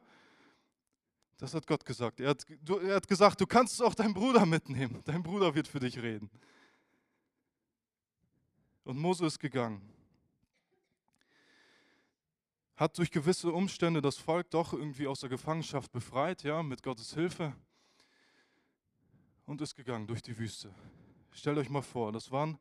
Das 1.38 1.52
hat 1.52 1.66
Gott 1.66 1.84
gesagt. 1.84 2.20
Er 2.20 2.30
hat, 2.30 2.46
er 2.68 2.94
hat 2.94 3.08
gesagt, 3.08 3.40
du 3.40 3.46
kannst 3.46 3.82
auch 3.82 3.94
deinen 3.94 4.14
Bruder 4.14 4.46
mitnehmen, 4.46 5.02
dein 5.04 5.22
Bruder 5.22 5.54
wird 5.54 5.66
für 5.66 5.80
dich 5.80 6.00
reden. 6.00 6.30
Und 8.84 8.98
Mose 8.98 9.26
ist 9.26 9.38
gegangen. 9.38 9.80
Hat 12.76 12.98
durch 12.98 13.10
gewisse 13.10 13.50
Umstände 13.52 14.02
das 14.02 14.18
Volk 14.18 14.50
doch 14.50 14.72
irgendwie 14.72 15.06
aus 15.06 15.20
der 15.20 15.30
Gefangenschaft 15.30 15.90
befreit, 15.90 16.42
ja, 16.42 16.62
mit 16.62 16.82
Gottes 16.82 17.14
Hilfe. 17.14 17.54
Und 19.46 19.60
ist 19.60 19.74
gegangen 19.74 20.06
durch 20.06 20.22
die 20.22 20.36
Wüste. 20.36 20.74
Stellt 21.30 21.58
euch 21.58 21.70
mal 21.70 21.82
vor, 21.82 22.12
das 22.12 22.30
waren 22.30 22.58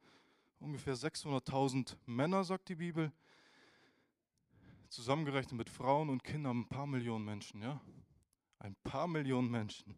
ungefähr 0.60 0.96
600.000 0.96 1.96
Männer, 2.06 2.44
sagt 2.44 2.70
die 2.70 2.76
Bibel. 2.76 3.12
Zusammengerechnet 4.90 5.58
mit 5.58 5.70
Frauen 5.70 6.10
und 6.10 6.24
Kindern 6.24 6.62
ein 6.62 6.68
paar 6.68 6.88
Millionen 6.88 7.26
Menschen, 7.26 7.62
ja. 7.62 7.82
Ein 8.60 8.76
paar 8.84 9.08
Millionen 9.08 9.50
Menschen. 9.50 9.98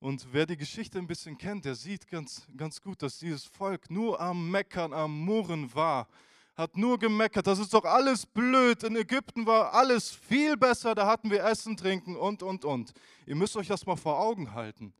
Und 0.00 0.28
wer 0.32 0.46
die 0.46 0.56
Geschichte 0.56 0.98
ein 0.98 1.08
bisschen 1.08 1.36
kennt, 1.36 1.64
der 1.64 1.74
sieht 1.74 2.06
ganz, 2.06 2.46
ganz 2.56 2.80
gut, 2.80 3.02
dass 3.02 3.18
dieses 3.18 3.44
Volk 3.44 3.90
nur 3.90 4.20
am 4.20 4.48
Meckern, 4.48 4.92
am 4.92 5.24
Murren 5.24 5.74
war. 5.74 6.06
Hat 6.54 6.76
nur 6.76 6.98
gemeckert, 6.98 7.48
das 7.48 7.58
ist 7.58 7.74
doch 7.74 7.84
alles 7.84 8.24
blöd. 8.24 8.84
In 8.84 8.94
Ägypten 8.94 9.44
war 9.44 9.74
alles 9.74 10.10
viel 10.10 10.56
besser, 10.56 10.94
da 10.94 11.06
hatten 11.06 11.30
wir 11.30 11.42
Essen, 11.44 11.76
Trinken 11.76 12.16
und, 12.16 12.44
und, 12.44 12.64
und. 12.64 12.92
Ihr 13.26 13.34
müsst 13.34 13.56
euch 13.56 13.66
das 13.66 13.86
mal 13.86 13.96
vor 13.96 14.20
Augen 14.20 14.54
halten. 14.54 14.92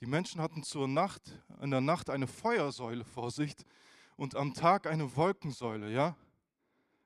Die 0.00 0.06
Menschen 0.06 0.40
hatten 0.40 0.62
zur 0.62 0.88
Nacht, 0.88 1.22
in 1.60 1.70
der 1.70 1.80
Nacht 1.82 2.08
eine 2.08 2.26
Feuersäule 2.26 3.04
vor 3.04 3.30
sich 3.30 3.54
und 4.16 4.36
am 4.36 4.54
Tag 4.54 4.86
eine 4.86 5.16
Wolkensäule, 5.16 5.90
ja? 5.90 6.16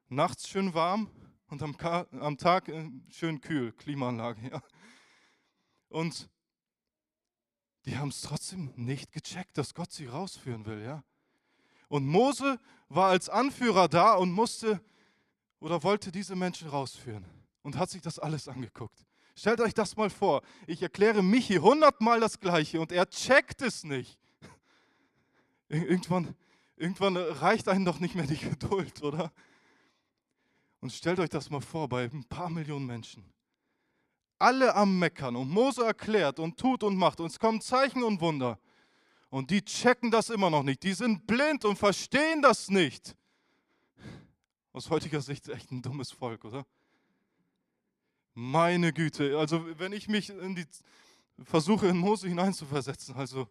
Nachts 0.08 0.48
schön 0.48 0.72
warm 0.72 1.10
und 1.48 1.62
am, 1.62 1.76
am 2.20 2.38
Tag 2.38 2.68
äh, 2.68 2.90
schön 3.10 3.40
kühl, 3.40 3.72
Klimaanlage, 3.72 4.50
ja? 4.50 4.62
Und 5.88 6.28
die 7.85 7.97
haben 7.97 8.08
es 8.08 8.20
trotzdem 8.20 8.73
nicht 8.76 9.12
gecheckt, 9.12 9.56
dass 9.56 9.75
Gott 9.75 9.92
sie 9.92 10.06
rausführen 10.06 10.66
will, 10.66 10.82
ja. 10.82 11.02
Und 11.88 12.06
Mose 12.06 12.58
war 12.88 13.08
als 13.08 13.28
Anführer 13.28 13.88
da 13.88 14.14
und 14.14 14.30
musste 14.30 14.80
oder 15.61 15.82
wollte 15.82 16.12
diese 16.12 16.37
Menschen 16.37 16.68
rausführen 16.68 17.25
und 17.62 17.76
hat 17.76 17.90
sich 17.90 18.02
das 18.02 18.18
alles 18.18 18.47
angeguckt. 18.49 19.06
Stellt 19.35 19.61
euch 19.61 19.73
das 19.73 19.97
mal 19.97 20.11
vor. 20.11 20.42
Ich 20.66 20.82
erkläre 20.82 21.23
Michi 21.23 21.56
hundertmal 21.56 22.20
das 22.20 22.40
Gleiche 22.40 22.80
und 22.80 22.92
er 22.92 23.08
checkt 23.08 23.62
es 23.62 23.85
nicht. 23.85 24.18
Irgendwann, 25.68 26.35
irgendwann 26.76 27.16
reicht 27.16 27.68
einem 27.68 27.85
doch 27.85 28.00
nicht 28.00 28.14
mehr 28.14 28.26
die 28.26 28.37
Geduld, 28.50 29.02
oder? 29.02 29.32
Und 30.80 30.92
stellt 30.92 31.18
euch 31.20 31.30
das 31.30 31.50
mal 31.50 31.61
vor 31.61 31.88
bei 31.88 32.04
ein 32.04 32.25
paar 32.25 32.50
Millionen 32.50 32.87
Menschen 32.87 33.25
alle 34.38 34.75
am 34.75 34.99
Meckern 34.99 35.37
und 35.37 35.50
Mose 35.50 35.85
erklärt 35.85 36.38
und 36.38 36.59
tut 36.59 36.83
und 36.83 36.97
macht 36.97 37.21
und 37.21 37.26
es 37.26 37.38
kommen 37.38 37.61
Zeichen 37.61 38.02
und 38.02 38.21
Wunder. 38.21 38.59
Und 39.30 39.50
die 39.50 39.62
checken 39.62 40.11
das 40.11 40.30
immer 40.30 40.49
noch 40.49 40.62
nicht. 40.62 40.83
Die 40.83 40.95
sind 40.95 41.26
blind 41.26 41.64
und 41.64 41.76
verstehen 41.76 42.40
das 42.40 42.68
nicht. 42.68 43.14
Aus 44.73 44.88
heutiger 44.90 45.21
Sicht 45.21 45.49
echt 45.49 45.71
ein 45.71 45.83
dummes 45.83 46.11
Volk, 46.11 46.45
oder? 46.45 46.64
Meine 48.35 48.92
Güte, 48.92 49.37
also 49.38 49.78
wenn 49.78 49.92
ich 49.92 50.09
mich 50.09 50.30
in 50.30 50.54
die 50.54 50.66
versuche 51.42 51.88
in 51.88 51.99
Mose 51.99 52.28
hineinzuversetzen, 52.28 53.16
also 53.16 53.49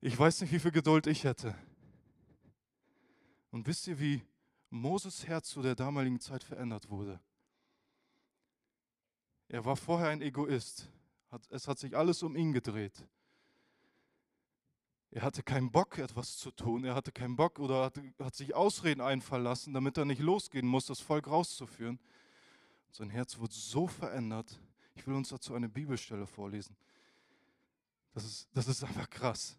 ich 0.00 0.16
weiß 0.16 0.42
nicht, 0.42 0.52
wie 0.52 0.58
viel 0.58 0.70
Geduld 0.70 1.06
ich 1.06 1.24
hätte. 1.24 1.54
Und 3.50 3.66
wisst 3.66 3.86
ihr, 3.86 3.98
wie 3.98 4.22
Moses 4.70 5.26
Herz 5.26 5.48
zu 5.48 5.62
der 5.62 5.74
damaligen 5.74 6.20
Zeit 6.20 6.44
verändert 6.44 6.90
wurde? 6.90 7.18
Er 9.48 9.64
war 9.64 9.76
vorher 9.76 10.08
ein 10.08 10.22
Egoist. 10.22 10.88
Es 11.50 11.68
hat 11.68 11.78
sich 11.78 11.96
alles 11.96 12.22
um 12.22 12.36
ihn 12.36 12.52
gedreht. 12.52 13.06
Er 15.10 15.22
hatte 15.22 15.42
keinen 15.42 15.70
Bock, 15.70 15.98
etwas 15.98 16.36
zu 16.36 16.50
tun. 16.50 16.84
Er 16.84 16.94
hatte 16.94 17.12
keinen 17.12 17.36
Bock 17.36 17.58
oder 17.58 17.84
hat, 17.84 18.00
hat 18.18 18.34
sich 18.34 18.54
Ausreden 18.54 19.00
einfallen 19.00 19.44
lassen, 19.44 19.72
damit 19.72 19.96
er 19.96 20.04
nicht 20.04 20.20
losgehen 20.20 20.66
muss, 20.66 20.86
das 20.86 21.00
Volk 21.00 21.28
rauszuführen. 21.28 21.98
Sein 22.90 23.10
Herz 23.10 23.38
wurde 23.38 23.54
so 23.54 23.86
verändert. 23.86 24.58
Ich 24.94 25.06
will 25.06 25.14
uns 25.14 25.28
dazu 25.28 25.54
eine 25.54 25.68
Bibelstelle 25.68 26.26
vorlesen. 26.26 26.76
Das 28.14 28.24
ist, 28.24 28.48
das 28.52 28.66
ist 28.66 28.82
einfach 28.82 29.08
krass. 29.08 29.56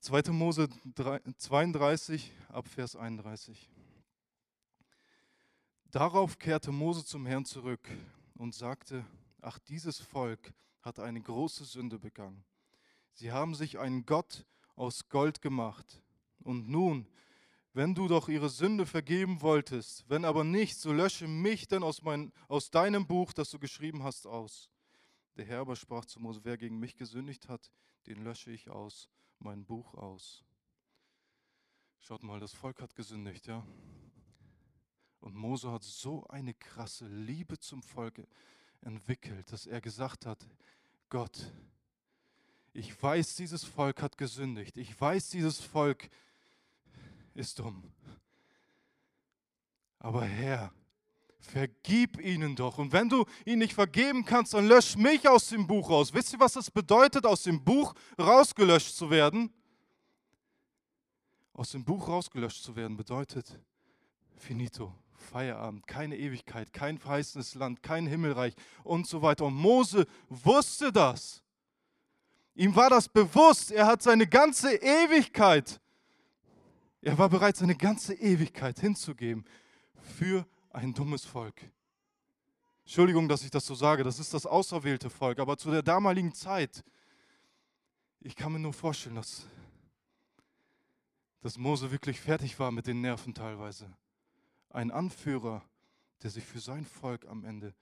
2. 0.00 0.32
Mose 0.32 0.68
32 1.36 2.32
ab 2.48 2.66
Vers 2.66 2.96
31. 2.96 3.68
Darauf 5.90 6.38
kehrte 6.38 6.72
Mose 6.72 7.04
zum 7.04 7.26
Herrn 7.26 7.44
zurück 7.44 7.86
und 8.40 8.54
sagte, 8.54 9.04
ach 9.42 9.58
dieses 9.58 10.00
Volk 10.00 10.54
hat 10.80 10.98
eine 10.98 11.20
große 11.20 11.66
Sünde 11.66 11.98
begangen. 11.98 12.42
Sie 13.12 13.32
haben 13.32 13.54
sich 13.54 13.78
einen 13.78 14.06
Gott 14.06 14.46
aus 14.76 15.10
Gold 15.10 15.42
gemacht 15.42 16.02
Und 16.42 16.66
nun, 16.66 17.06
wenn 17.74 17.94
du 17.94 18.08
doch 18.08 18.30
ihre 18.30 18.48
Sünde 18.48 18.86
vergeben 18.86 19.42
wolltest, 19.42 20.08
wenn 20.08 20.24
aber 20.24 20.42
nicht, 20.42 20.78
so 20.78 20.90
lösche 20.90 21.28
mich 21.28 21.68
denn 21.68 21.82
aus, 21.82 22.00
mein, 22.00 22.32
aus 22.48 22.70
deinem 22.70 23.06
Buch, 23.06 23.34
das 23.34 23.50
du 23.50 23.58
geschrieben 23.58 24.02
hast, 24.02 24.26
aus. 24.26 24.70
Der 25.36 25.44
Herr 25.44 25.60
aber 25.60 25.76
sprach 25.76 26.06
zu 26.06 26.18
Mose, 26.18 26.40
wer 26.42 26.56
gegen 26.56 26.78
mich 26.78 26.96
gesündigt 26.96 27.46
hat, 27.46 27.70
den 28.06 28.24
lösche 28.24 28.50
ich 28.50 28.70
aus 28.70 29.10
mein 29.38 29.66
Buch 29.66 29.92
aus. 29.94 30.42
Schaut 31.98 32.22
mal, 32.22 32.40
das 32.40 32.54
Volk 32.54 32.80
hat 32.80 32.94
gesündigt, 32.94 33.46
ja. 33.46 33.66
Und 35.20 35.34
Mose 35.34 35.70
hat 35.70 35.82
so 35.82 36.26
eine 36.28 36.54
krasse 36.54 37.06
Liebe 37.06 37.58
zum 37.58 37.82
Volk 37.82 38.26
entwickelt, 38.80 39.52
dass 39.52 39.66
er 39.66 39.80
gesagt 39.80 40.26
hat, 40.26 40.46
Gott, 41.10 41.52
ich 42.72 43.00
weiß, 43.02 43.36
dieses 43.36 43.64
Volk 43.64 44.00
hat 44.00 44.16
gesündigt. 44.16 44.76
Ich 44.76 44.98
weiß, 44.98 45.30
dieses 45.30 45.60
Volk 45.60 46.08
ist 47.34 47.58
dumm. 47.58 47.82
Aber 49.98 50.24
Herr, 50.24 50.72
vergib 51.40 52.20
ihnen 52.20 52.56
doch. 52.56 52.78
Und 52.78 52.92
wenn 52.92 53.08
du 53.08 53.26
ihnen 53.44 53.58
nicht 53.58 53.74
vergeben 53.74 54.24
kannst, 54.24 54.54
dann 54.54 54.66
lösch 54.66 54.96
mich 54.96 55.28
aus 55.28 55.48
dem 55.48 55.66
Buch 55.66 55.90
raus. 55.90 56.14
Wisst 56.14 56.32
ihr, 56.32 56.40
was 56.40 56.54
das 56.54 56.70
bedeutet, 56.70 57.26
aus 57.26 57.42
dem 57.42 57.62
Buch 57.62 57.94
rausgelöscht 58.18 58.94
zu 58.94 59.10
werden? 59.10 59.52
Aus 61.52 61.72
dem 61.72 61.84
Buch 61.84 62.08
rausgelöscht 62.08 62.62
zu 62.62 62.76
werden 62.76 62.96
bedeutet 62.96 63.60
finito, 64.36 64.94
Feierabend, 65.20 65.86
keine 65.86 66.16
Ewigkeit, 66.16 66.72
kein 66.72 66.98
verheißenes 66.98 67.54
Land, 67.54 67.82
kein 67.82 68.06
Himmelreich 68.06 68.54
und 68.82 69.06
so 69.06 69.22
weiter. 69.22 69.46
Und 69.46 69.54
Mose 69.54 70.06
wusste 70.28 70.92
das. 70.92 71.42
Ihm 72.54 72.74
war 72.74 72.90
das 72.90 73.08
bewusst. 73.08 73.70
Er 73.70 73.86
hat 73.86 74.02
seine 74.02 74.26
ganze 74.26 74.74
Ewigkeit, 74.74 75.80
er 77.02 77.16
war 77.16 77.28
bereit, 77.28 77.56
seine 77.56 77.76
ganze 77.76 78.14
Ewigkeit 78.14 78.78
hinzugeben 78.78 79.44
für 80.00 80.46
ein 80.70 80.92
dummes 80.92 81.24
Volk. 81.24 81.62
Entschuldigung, 82.84 83.28
dass 83.28 83.42
ich 83.44 83.50
das 83.50 83.66
so 83.66 83.74
sage, 83.74 84.02
das 84.02 84.18
ist 84.18 84.34
das 84.34 84.46
auserwählte 84.46 85.10
Volk, 85.10 85.38
aber 85.38 85.56
zu 85.56 85.70
der 85.70 85.82
damaligen 85.82 86.34
Zeit, 86.34 86.84
ich 88.20 88.36
kann 88.36 88.52
mir 88.52 88.58
nur 88.58 88.72
vorstellen, 88.72 89.14
dass, 89.14 89.46
dass 91.40 91.56
Mose 91.56 91.90
wirklich 91.90 92.20
fertig 92.20 92.58
war 92.58 92.70
mit 92.70 92.86
den 92.86 93.00
Nerven 93.00 93.32
teilweise. 93.32 93.90
Ein 94.70 94.90
Anführer, 94.90 95.64
der 96.22 96.30
sich 96.30 96.44
für 96.44 96.60
sein 96.60 96.84
Volk 96.84 97.26
am 97.26 97.44
Ende 97.44 97.74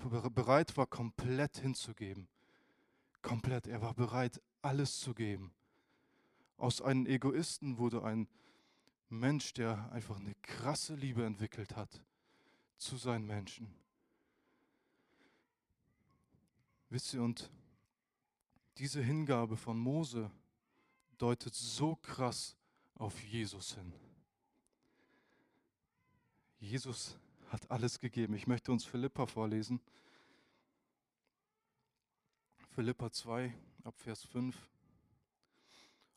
bereit 0.00 0.76
war, 0.76 0.86
komplett 0.86 1.58
hinzugeben. 1.58 2.28
Komplett, 3.22 3.66
er 3.66 3.80
war 3.82 3.94
bereit, 3.94 4.40
alles 4.62 5.00
zu 5.00 5.14
geben. 5.14 5.52
Aus 6.58 6.80
einem 6.80 7.06
Egoisten 7.06 7.78
wurde 7.78 8.02
ein 8.02 8.28
Mensch, 9.08 9.52
der 9.54 9.90
einfach 9.92 10.18
eine 10.18 10.34
krasse 10.42 10.94
Liebe 10.94 11.24
entwickelt 11.24 11.76
hat 11.76 12.02
zu 12.76 12.96
seinen 12.96 13.26
Menschen. 13.26 13.74
Wisst 16.90 17.14
ihr, 17.14 17.22
und 17.22 17.50
diese 18.78 19.02
Hingabe 19.02 19.56
von 19.56 19.78
Mose 19.78 20.30
deutet 21.18 21.54
so 21.54 21.96
krass 21.96 22.56
auf 22.94 23.22
Jesus 23.22 23.74
hin. 23.74 23.92
Jesus 26.66 27.16
hat 27.50 27.70
alles 27.70 28.00
gegeben. 28.00 28.34
Ich 28.34 28.48
möchte 28.48 28.72
uns 28.72 28.84
Philippa 28.84 29.26
vorlesen. 29.26 29.80
Philippa 32.70 33.10
2, 33.12 33.54
ab 33.84 33.94
Vers 33.96 34.24
5. 34.24 34.56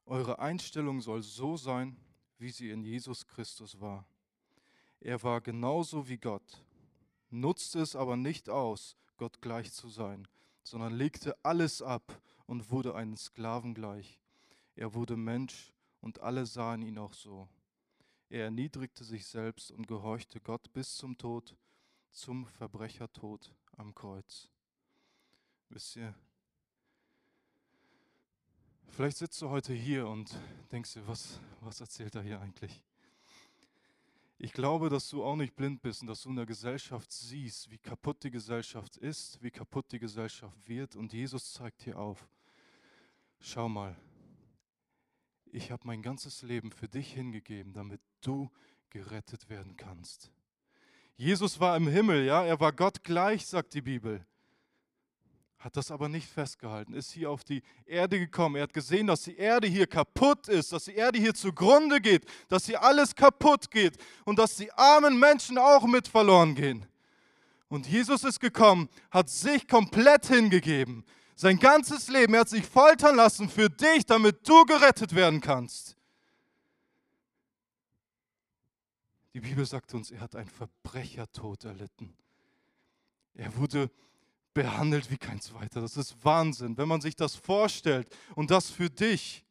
Eure 0.05 0.39
Einstellung 0.39 1.01
soll 1.01 1.21
so 1.21 1.55
sein, 1.55 1.95
wie 2.39 2.49
sie 2.49 2.71
in 2.71 2.83
Jesus 2.83 3.27
Christus 3.27 3.79
war. 3.79 4.07
Er 4.99 5.21
war 5.21 5.39
genauso 5.39 6.09
wie 6.09 6.17
Gott, 6.17 6.63
nutzte 7.29 7.79
es 7.79 7.95
aber 7.95 8.17
nicht 8.17 8.49
aus, 8.49 8.97
Gott 9.17 9.41
gleich 9.41 9.71
zu 9.71 9.87
sein, 9.87 10.27
sondern 10.63 10.93
legte 10.93 11.37
alles 11.43 11.83
ab 11.83 12.19
und 12.47 12.71
wurde 12.71 12.95
einen 12.95 13.17
Sklaven 13.17 13.75
gleich. 13.75 14.19
Er 14.75 14.95
wurde 14.95 15.15
Mensch 15.15 15.71
und 16.01 16.21
alle 16.21 16.47
sahen 16.47 16.81
ihn 16.81 16.97
auch 16.97 17.13
so. 17.13 17.47
Er 18.29 18.45
erniedrigte 18.45 19.03
sich 19.03 19.25
selbst 19.25 19.71
und 19.71 19.87
gehorchte 19.87 20.39
Gott 20.39 20.71
bis 20.71 20.95
zum 20.95 21.17
Tod, 21.17 21.55
zum 22.11 22.45
Verbrechertod 22.45 23.51
am 23.75 23.95
Kreuz. 23.95 24.47
Wisst 25.69 25.95
ihr, 25.95 26.13
vielleicht 28.89 29.17
sitzt 29.17 29.41
du 29.41 29.49
heute 29.49 29.73
hier 29.73 30.07
und 30.07 30.29
denkst 30.71 30.93
dir, 30.93 31.07
was, 31.07 31.39
was 31.61 31.81
erzählt 31.81 32.13
er 32.13 32.21
hier 32.21 32.39
eigentlich? 32.39 32.83
Ich 34.37 34.53
glaube, 34.53 34.89
dass 34.89 35.09
du 35.09 35.23
auch 35.23 35.35
nicht 35.35 35.55
blind 35.55 35.81
bist 35.81 36.01
und 36.01 36.07
dass 36.07 36.21
du 36.21 36.29
in 36.29 36.35
der 36.35 36.45
Gesellschaft 36.45 37.11
siehst, 37.11 37.71
wie 37.71 37.79
kaputt 37.79 38.23
die 38.23 38.31
Gesellschaft 38.31 38.95
ist, 38.97 39.41
wie 39.41 39.51
kaputt 39.51 39.91
die 39.91 39.99
Gesellschaft 39.99 40.55
wird. 40.67 40.95
Und 40.95 41.13
Jesus 41.13 41.51
zeigt 41.51 41.81
hier 41.81 41.97
auf, 41.97 42.29
schau 43.39 43.67
mal, 43.67 43.97
ich 45.51 45.71
habe 45.71 45.83
mein 45.85 46.01
ganzes 46.01 46.41
Leben 46.41 46.71
für 46.71 46.87
dich 46.87 47.13
hingegeben, 47.13 47.73
damit 47.73 48.01
du 48.21 48.49
gerettet 48.89 49.49
werden 49.49 49.75
kannst. 49.77 50.31
Jesus 51.15 51.59
war 51.59 51.75
im 51.75 51.87
Himmel, 51.87 52.25
ja, 52.25 52.45
er 52.45 52.59
war 52.59 52.71
Gott 52.71 53.03
gleich, 53.03 53.45
sagt 53.45 53.73
die 53.73 53.81
Bibel. 53.81 54.25
Hat 55.57 55.75
das 55.75 55.91
aber 55.91 56.07
nicht 56.07 56.29
festgehalten, 56.29 56.93
ist 56.93 57.11
hier 57.11 57.29
auf 57.29 57.43
die 57.43 57.61
Erde 57.85 58.17
gekommen. 58.17 58.55
Er 58.55 58.63
hat 58.63 58.73
gesehen, 58.73 59.07
dass 59.07 59.23
die 59.23 59.35
Erde 59.35 59.67
hier 59.67 59.87
kaputt 59.87 60.47
ist, 60.47 60.71
dass 60.71 60.85
die 60.85 60.95
Erde 60.95 61.19
hier 61.19 61.33
zugrunde 61.33 61.99
geht, 61.99 62.25
dass 62.47 62.65
hier 62.65 62.81
alles 62.81 63.13
kaputt 63.13 63.69
geht 63.69 63.97
und 64.23 64.39
dass 64.39 64.55
die 64.55 64.71
armen 64.71 65.19
Menschen 65.19 65.57
auch 65.57 65.85
mit 65.85 66.07
verloren 66.07 66.55
gehen. 66.55 66.85
Und 67.67 67.85
Jesus 67.85 68.23
ist 68.23 68.39
gekommen, 68.39 68.87
hat 69.11 69.29
sich 69.29 69.67
komplett 69.67 70.27
hingegeben, 70.27 71.03
sein 71.39 71.57
ganzes 71.57 72.09
Leben, 72.09 72.33
er 72.33 72.41
hat 72.41 72.49
sich 72.49 72.65
foltern 72.65 73.15
lassen 73.15 73.47
für 73.47 73.69
dich, 73.69 74.05
damit 74.05 74.45
du 74.45 74.65
gerettet 74.65 75.15
werden 75.15 75.39
kannst. 75.39 75.95
Die 79.33 79.39
Bibel 79.39 79.65
sagt 79.65 79.93
uns, 79.93 80.11
er 80.11 80.19
hat 80.19 80.35
einen 80.35 80.49
Verbrechertod 80.49 81.63
erlitten. 81.63 82.13
Er 83.35 83.55
wurde 83.55 83.89
behandelt 84.53 85.09
wie 85.09 85.17
kein 85.17 85.39
zweiter. 85.39 85.79
Das 85.79 85.95
ist 85.95 86.13
Wahnsinn, 86.25 86.77
wenn 86.77 86.89
man 86.89 86.99
sich 86.99 87.15
das 87.15 87.35
vorstellt 87.35 88.13
und 88.35 88.51
das 88.51 88.69
für 88.69 88.89
dich. 88.89 89.45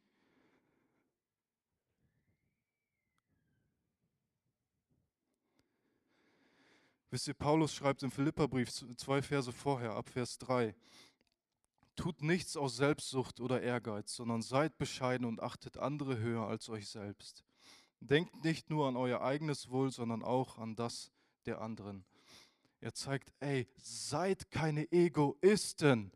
Wisst 7.11 7.29
ihr, 7.29 7.35
Paulus 7.35 7.73
schreibt 7.73 8.03
im 8.03 8.11
Philipperbrief 8.11 8.71
zwei 8.99 9.23
Verse 9.23 9.51
vorher, 9.51 9.93
ab 9.93 10.11
Vers 10.11 10.37
3. 10.37 10.75
Tut 11.99 12.23
nichts 12.23 12.57
aus 12.57 12.77
Selbstsucht 12.77 13.41
oder 13.41 13.61
Ehrgeiz, 13.61 14.15
sondern 14.15 14.41
seid 14.41 14.79
bescheiden 14.79 15.27
und 15.27 15.43
achtet 15.43 15.79
andere 15.79 16.19
höher 16.19 16.47
als 16.47 16.69
euch 16.69 16.89
selbst. 16.89 17.43
Denkt 17.99 18.45
nicht 18.45 18.71
nur 18.71 18.87
an 18.87 18.97
euer 18.97 19.21
eigenes 19.21 19.69
Wohl, 19.69 19.91
sondern 19.91 20.23
auch 20.23 20.59
an 20.59 20.77
das 20.77 21.11
der 21.45 21.61
anderen. 21.61 22.05
Er 22.81 22.95
zeigt, 22.95 23.33
ey, 23.41 23.67
seid 23.83 24.49
keine 24.53 24.93
Egoisten. 24.93 26.13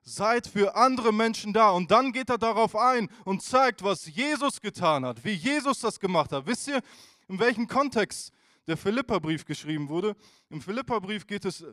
Seid 0.00 0.46
für 0.46 0.76
andere 0.76 1.12
Menschen 1.12 1.52
da. 1.52 1.72
Und 1.72 1.90
dann 1.90 2.12
geht 2.12 2.30
er 2.30 2.38
darauf 2.38 2.74
ein 2.74 3.10
und 3.26 3.42
zeigt, 3.42 3.82
was 3.82 4.06
Jesus 4.06 4.62
getan 4.62 5.04
hat, 5.04 5.22
wie 5.26 5.34
Jesus 5.34 5.80
das 5.80 6.00
gemacht 6.00 6.32
hat. 6.32 6.46
Wisst 6.46 6.68
ihr, 6.68 6.80
in 7.28 7.38
welchem 7.38 7.68
Kontext 7.68 8.32
der 8.66 8.78
Philipperbrief 8.78 9.44
geschrieben 9.44 9.90
wurde? 9.90 10.16
Im 10.48 10.62
Philipperbrief 10.62 11.26
geht 11.26 11.44
es 11.44 11.66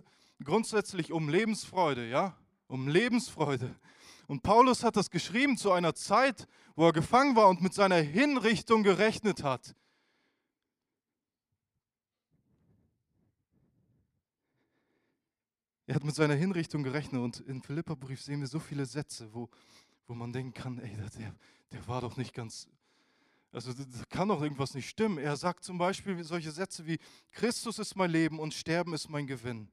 grundsätzlich 0.44 1.14
um 1.14 1.30
Lebensfreude, 1.30 2.10
ja? 2.10 2.36
Um 2.70 2.88
Lebensfreude. 2.88 3.76
Und 4.28 4.44
Paulus 4.44 4.84
hat 4.84 4.96
das 4.96 5.10
geschrieben 5.10 5.58
zu 5.58 5.72
einer 5.72 5.96
Zeit, 5.96 6.48
wo 6.76 6.86
er 6.86 6.94
gefangen 6.94 7.36
war 7.36 7.50
und 7.50 7.62
mit 7.62 7.74
seiner 7.74 7.98
Hinrichtung 7.98 8.84
gerechnet 8.84 9.44
hat. 9.44 9.76
Er 15.88 15.96
hat 15.96 16.04
mit 16.04 16.14
seiner 16.14 16.36
Hinrichtung 16.36 16.84
gerechnet 16.84 17.20
und 17.20 17.40
im 17.48 17.64
Philipperbrief 17.64 18.22
sehen 18.22 18.42
wir 18.42 18.48
so 18.48 18.60
viele 18.60 18.86
Sätze, 18.86 19.34
wo, 19.34 19.50
wo 20.06 20.14
man 20.14 20.32
denken 20.32 20.54
kann, 20.54 20.78
ey, 20.78 20.96
der, 21.18 21.36
der 21.72 21.88
war 21.88 22.02
doch 22.02 22.16
nicht 22.16 22.36
ganz, 22.36 22.70
also 23.52 23.74
da 23.74 23.84
kann 24.10 24.28
doch 24.28 24.44
irgendwas 24.44 24.76
nicht 24.76 24.88
stimmen. 24.88 25.18
Er 25.18 25.36
sagt 25.36 25.64
zum 25.64 25.80
Beispiel 25.80 26.24
solche 26.24 26.52
Sätze 26.52 26.86
wie, 26.86 27.00
Christus 27.32 27.80
ist 27.80 27.96
mein 27.96 28.12
Leben 28.12 28.38
und 28.38 28.54
Sterben 28.54 28.94
ist 28.94 29.10
mein 29.10 29.26
Gewinn. 29.26 29.68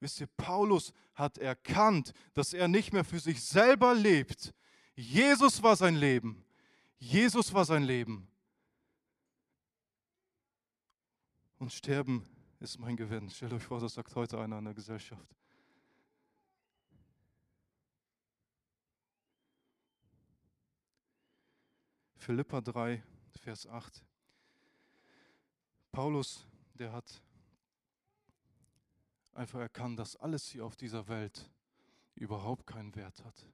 Wisst 0.00 0.20
ihr, 0.20 0.26
Paulus 0.26 0.92
hat 1.14 1.36
erkannt, 1.36 2.12
dass 2.32 2.54
er 2.54 2.68
nicht 2.68 2.92
mehr 2.92 3.04
für 3.04 3.20
sich 3.20 3.42
selber 3.42 3.94
lebt. 3.94 4.54
Jesus 4.94 5.62
war 5.62 5.76
sein 5.76 5.94
Leben. 5.94 6.44
Jesus 6.98 7.52
war 7.52 7.66
sein 7.66 7.82
Leben. 7.82 8.26
Und 11.58 11.72
Sterben 11.72 12.24
ist 12.60 12.78
mein 12.78 12.96
Gewinn. 12.96 13.28
Stellt 13.28 13.52
euch 13.52 13.62
vor, 13.62 13.80
das 13.80 13.94
sagt 13.94 14.14
heute 14.14 14.40
einer 14.40 14.58
in 14.58 14.64
der 14.64 14.74
Gesellschaft. 14.74 15.36
Philippa 22.16 22.60
3, 22.60 23.02
Vers 23.40 23.66
8. 23.66 24.04
Paulus, 25.92 26.46
der 26.74 26.92
hat 26.92 27.22
einfach 29.34 29.60
erkannt, 29.60 29.98
dass 29.98 30.16
alles 30.16 30.48
hier 30.48 30.64
auf 30.64 30.76
dieser 30.76 31.08
Welt 31.08 31.50
überhaupt 32.14 32.66
keinen 32.66 32.94
Wert 32.94 33.24
hat, 33.24 33.46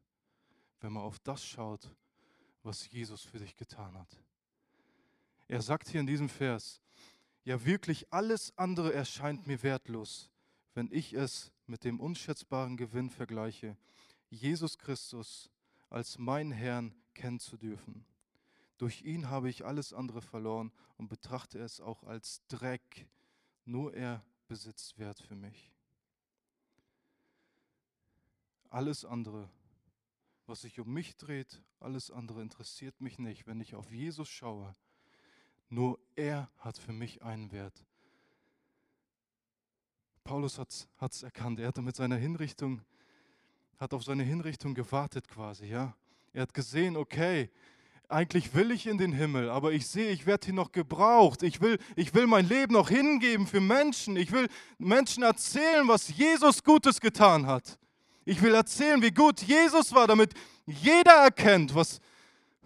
wenn 0.81 0.93
man 0.93 1.03
auf 1.03 1.19
das 1.21 1.45
schaut, 1.45 1.95
was 2.63 2.91
Jesus 2.91 3.23
für 3.23 3.39
dich 3.39 3.57
getan 3.57 3.97
hat. 3.97 4.23
Er 5.49 5.63
sagt 5.63 5.89
hier 5.89 6.01
in 6.01 6.07
diesem 6.07 6.29
Vers, 6.29 6.81
ja 7.45 7.65
wirklich 7.65 8.13
alles 8.13 8.57
andere 8.59 8.93
erscheint 8.93 9.47
mir 9.47 9.63
wertlos, 9.63 10.31
wenn 10.75 10.91
ich 10.91 11.13
es 11.13 11.53
mit 11.67 11.85
dem 11.85 12.01
unschätzbaren 12.01 12.77
Gewinn 12.77 13.11
vergleiche, 13.11 13.77
Jesus 14.29 14.79
Christus 14.79 15.51
als 15.89 16.19
mein 16.19 16.51
Herrn 16.51 16.95
kennen 17.15 17.39
zu 17.39 17.57
dürfen. 17.57 18.05
Durch 18.79 19.03
ihn 19.03 19.31
habe 19.31 19.49
ich 19.49 19.65
alles 19.65 19.93
andere 19.93 20.21
verloren 20.21 20.73
und 20.97 21.09
betrachte 21.09 21.59
es 21.59 21.81
auch 21.81 22.05
als 22.05 22.43
Dreck. 22.49 23.09
Nur 23.65 23.95
er 23.95 24.23
besitzt 24.47 24.99
Wert 24.99 25.21
für 25.21 25.35
mich. 25.35 25.73
Alles 28.71 29.05
andere, 29.05 29.49
was 30.47 30.63
sich 30.63 30.81
um 30.81 30.93
mich 30.93 31.17
dreht, 31.17 31.63
alles 31.81 32.11
andere 32.11 32.43
interessiert 32.43 33.01
mich 33.01 33.19
nicht, 33.19 33.47
wenn 33.47 33.61
ich 33.61 33.75
auf 33.75 33.91
Jesus 33.91 34.29
schaue. 34.29 34.75
Nur 35.69 35.99
er 36.15 36.51
hat 36.59 36.79
für 36.79 36.93
mich 36.93 37.23
einen 37.23 37.51
Wert. 37.53 37.85
Paulus 40.25 40.59
hat 40.59 41.13
es 41.13 41.23
erkannt. 41.23 41.61
Er 41.61 41.69
hatte 41.69 41.83
mit 41.83 41.97
seiner 41.97 42.17
Hinrichtung, 42.17 42.83
hat 43.79 43.95
auf 43.95 44.05
seine 44.05 44.25
Hinrichtung 44.25 44.75
gewartet 44.75 45.29
quasi, 45.29 45.67
ja. 45.67 45.97
Er 46.33 46.43
hat 46.43 46.53
gesehen, 46.53 46.97
okay, 46.97 47.51
eigentlich 48.09 48.55
will 48.55 48.71
ich 48.71 48.87
in 48.87 48.99
den 48.99 49.13
Himmel, 49.13 49.51
aber 49.51 49.73
ich 49.73 49.87
sehe, 49.87 50.11
ich 50.11 50.27
werde 50.27 50.47
hier 50.47 50.55
noch 50.55 50.73
gebraucht. 50.73 51.43
Ich 51.43 51.61
will, 51.61 51.79
ich 51.97 52.15
will 52.15 52.27
mein 52.27 52.49
Leben 52.49 52.73
noch 52.73 52.89
hingeben 52.89 53.47
für 53.47 53.61
Menschen. 53.61 54.17
Ich 54.17 54.33
will 54.33 54.49
Menschen 54.79 55.23
erzählen, 55.23 55.89
was 55.89 56.09
Jesus 56.17 56.63
Gutes 56.63 57.01
getan 57.01 57.47
hat. 57.47 57.79
Ich 58.25 58.43
will 58.43 58.55
erzählen, 58.55 59.03
wie 59.03 59.11
gut 59.11 59.43
Jesus 59.43 59.93
war, 59.93 60.07
damit 60.07 60.35
jeder 60.67 61.13
erkennt, 61.13 61.75
was, 61.75 62.01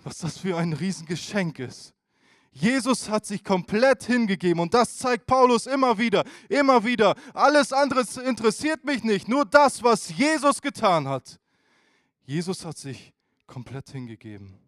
was 0.03 0.19
das 0.19 0.39
für 0.39 0.57
ein 0.57 0.73
Riesengeschenk 0.73 1.59
ist. 1.59 1.95
Jesus 2.53 3.09
hat 3.09 3.27
sich 3.27 3.45
komplett 3.45 4.05
hingegeben 4.05 4.61
und 4.61 4.75
das 4.75 4.99
zeigt 4.99 5.27
Paulus 5.27 5.67
immer 5.67 5.99
wieder, 5.99 6.25
immer 6.49 6.85
wieder. 6.85 7.15
Alles 7.33 7.73
andere 7.73 8.05
interessiert 8.25 8.85
mich 8.85 9.05
nicht, 9.05 9.29
nur 9.29 9.45
das, 9.45 9.83
was 9.83 10.11
Jesus 10.17 10.61
getan 10.61 11.07
hat. 11.07 11.39
Jesus 12.25 12.65
hat 12.65 12.77
sich 12.77 13.13
komplett 13.47 13.91
hingegeben. 13.91 14.59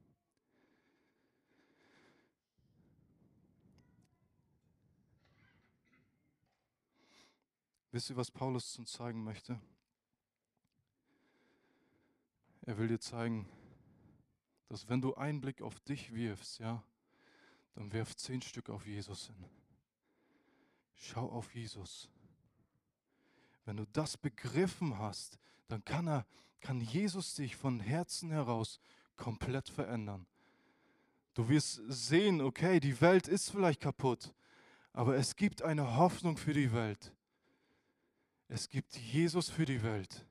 Wisst 7.93 8.09
ihr, 8.09 8.17
was 8.17 8.31
Paulus 8.31 8.79
uns 8.79 8.93
zeigen 8.93 9.23
möchte? 9.23 9.61
Er 12.63 12.79
will 12.79 12.89
dir 12.89 12.99
zeigen, 12.99 13.47
dass 14.71 14.89
wenn 14.89 15.03
du 15.03 15.15
einen 15.15 15.43
Blick 15.43 15.61
auf 15.61 15.79
dich 15.81 16.15
wirfst, 16.15 16.59
ja, 16.59 16.83
dann 17.75 17.93
werf 17.93 18.17
zehn 18.17 18.41
Stück 18.41 18.71
auf 18.71 18.87
Jesus 18.87 19.27
hin. 19.27 19.45
Schau 20.95 21.29
auf 21.31 21.55
Jesus. 21.55 22.09
Wenn 23.67 23.77
du 23.77 23.87
das 23.93 24.17
begriffen 24.17 24.99
hast, 24.99 25.39
dann 25.69 25.85
kann 25.85 26.09
er, 26.09 26.27
kann 26.61 26.81
Jesus 26.81 27.35
dich 27.35 27.57
von 27.57 27.79
Herzen 27.79 28.31
heraus 28.31 28.81
komplett 29.17 29.69
verändern. 29.69 30.27
Du 31.35 31.49
wirst 31.51 31.83
sehen, 31.89 32.41
okay, 32.41 32.81
die 32.81 32.99
Welt 33.03 33.29
ist 33.29 33.51
vielleicht 33.51 33.81
kaputt, 33.81 34.33
aber 34.95 35.17
es 35.17 35.37
gibt 35.37 35.61
eine 35.61 35.97
Hoffnung 35.97 36.39
für 36.39 36.55
die 36.55 36.73
Welt. 36.73 37.13
Es 38.55 38.69
gibt 38.69 38.95
Jesus 38.99 39.49
für 39.49 39.65
die 39.65 39.83
Welt. 39.83 40.27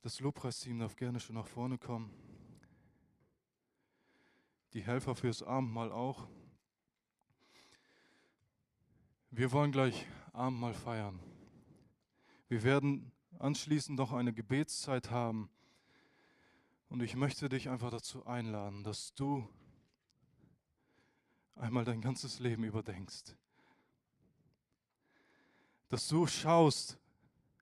Das 0.00 0.20
Lobpreisteam 0.20 0.78
darf 0.78 0.96
gerne 0.96 1.20
schon 1.20 1.34
nach 1.34 1.46
vorne 1.46 1.76
kommen. 1.76 2.10
Die 4.72 4.80
Helfer 4.80 5.14
fürs 5.14 5.42
Abendmahl 5.42 5.92
auch. 5.92 6.28
Wir 9.30 9.52
wollen 9.52 9.70
gleich 9.70 10.06
Abendmahl 10.32 10.72
feiern. 10.72 11.20
Wir 12.48 12.62
werden 12.62 13.12
anschließend 13.38 13.98
noch 13.98 14.14
eine 14.14 14.32
Gebetszeit 14.32 15.10
haben. 15.10 15.50
Und 16.88 17.02
ich 17.02 17.16
möchte 17.16 17.50
dich 17.50 17.68
einfach 17.68 17.90
dazu 17.90 18.24
einladen, 18.24 18.82
dass 18.82 19.12
du 19.12 19.46
einmal 21.56 21.84
dein 21.84 22.00
ganzes 22.00 22.38
Leben 22.38 22.64
überdenkst. 22.64 23.36
Dass 25.88 26.08
du 26.08 26.26
schaust 26.26 26.98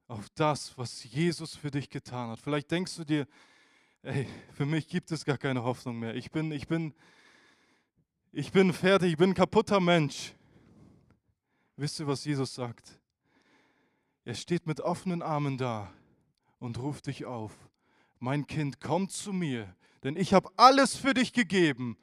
auf 0.07 0.29
das, 0.31 0.76
was 0.76 1.05
Jesus 1.05 1.55
für 1.55 1.70
dich 1.70 1.88
getan 1.88 2.31
hat. 2.31 2.40
Vielleicht 2.40 2.70
denkst 2.70 2.96
du 2.96 3.05
dir, 3.05 3.26
ey, 4.03 4.26
für 4.55 4.66
mich 4.66 4.88
gibt 4.88 5.12
es 5.12 5.24
gar 5.24 5.38
keine 5.38 5.62
Hoffnung 5.62 5.98
mehr. 5.98 6.14
Ich 6.14 6.31
bin, 6.31 6.50
ich 6.50 6.66
bin, 6.66 6.94
ich 8.33 8.50
bin 8.53 8.72
fertig, 8.72 9.12
ich 9.12 9.16
bin 9.16 9.31
ein 9.31 9.35
kaputter 9.35 9.81
Mensch. 9.81 10.35
Wisst 11.76 12.00
ihr, 12.00 12.07
was 12.07 12.24
Jesus 12.24 12.55
sagt? 12.55 13.00
Er 14.24 14.35
steht 14.35 14.66
mit 14.66 14.81
offenen 14.81 15.22
Armen 15.22 15.59
da 15.59 15.92
und 16.59 16.79
ruft 16.79 17.07
dich 17.07 17.24
auf. 17.24 17.53
Mein 18.18 18.46
Kind, 18.46 18.81
komm 18.81 19.09
zu 19.09 19.33
mir, 19.33 19.74
denn 20.03 20.16
ich 20.16 20.35
habe 20.35 20.50
alles 20.57 20.96
für 20.96 21.14
dich 21.14 21.33
gegeben 21.33 21.96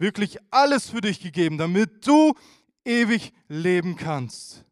wirklich 0.00 0.38
alles 0.50 0.88
für 0.90 1.02
dich 1.02 1.20
gegeben, 1.20 1.58
damit 1.58 2.06
du 2.06 2.34
ewig 2.84 3.32
leben 3.48 3.96
kannst. 3.96 4.64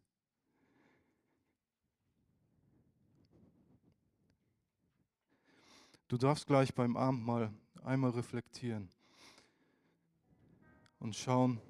Du 6.08 6.16
darfst 6.16 6.46
gleich 6.46 6.74
beim 6.74 6.96
Abendmahl 6.96 7.52
einmal 7.84 8.10
reflektieren 8.10 8.88
und 10.98 11.14
schauen, 11.14 11.60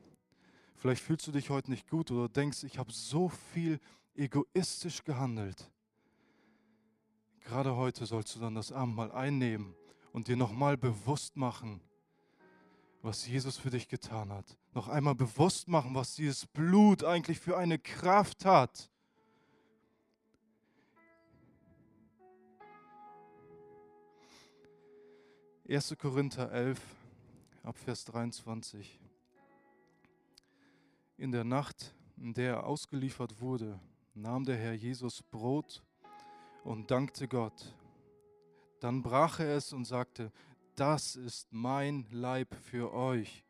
vielleicht 0.77 1.03
fühlst 1.03 1.27
du 1.27 1.33
dich 1.33 1.51
heute 1.51 1.73
nicht 1.73 1.89
gut 1.89 2.13
oder 2.13 2.29
denkst, 2.29 2.63
ich 2.63 2.79
habe 2.79 2.93
so 2.93 3.29
viel 3.29 3.81
egoistisch 4.15 5.03
gehandelt. 5.03 5.69
Gerade 7.41 7.75
heute 7.75 8.07
sollst 8.07 8.37
du 8.37 8.41
dann 8.41 8.55
das 8.55 8.71
Abendmahl 8.71 9.11
einnehmen 9.11 9.75
und 10.13 10.29
dir 10.29 10.37
nochmal 10.37 10.77
bewusst 10.77 11.37
machen, 11.37 11.81
was 13.03 13.27
Jesus 13.27 13.57
für 13.57 13.71
dich 13.71 13.89
getan 13.89 14.33
hat. 14.33 14.57
Noch 14.75 14.89
einmal 14.89 15.15
bewusst 15.15 15.69
machen, 15.69 15.95
was 15.95 16.15
dieses 16.15 16.47
Blut 16.47 17.05
eigentlich 17.05 17.39
für 17.39 17.57
eine 17.57 17.79
Kraft 17.79 18.45
hat. 18.45 18.91
Erste 25.65 25.97
Korinther 25.97 26.51
11, 26.51 26.81
Abvers 27.63 28.05
23. 28.07 28.99
In 31.19 31.31
der 31.31 31.45
Nacht, 31.45 31.95
in 32.17 32.33
der 32.33 32.55
er 32.55 32.67
ausgeliefert 32.67 33.41
wurde, 33.41 33.79
nahm 34.15 34.45
der 34.45 34.57
Herr 34.57 34.73
Jesus 34.73 35.23
Brot 35.23 35.83
und 36.65 36.91
dankte 36.91 37.29
Gott. 37.29 37.75
Dann 38.81 39.03
brach 39.03 39.41
er 39.41 39.57
es 39.57 39.73
und 39.73 39.85
sagte, 39.85 40.33
das 40.79 41.17
ist 41.17 41.53
mein 41.53 42.07
Leib 42.13 42.55
für 42.55 42.93
euch. 42.93 43.45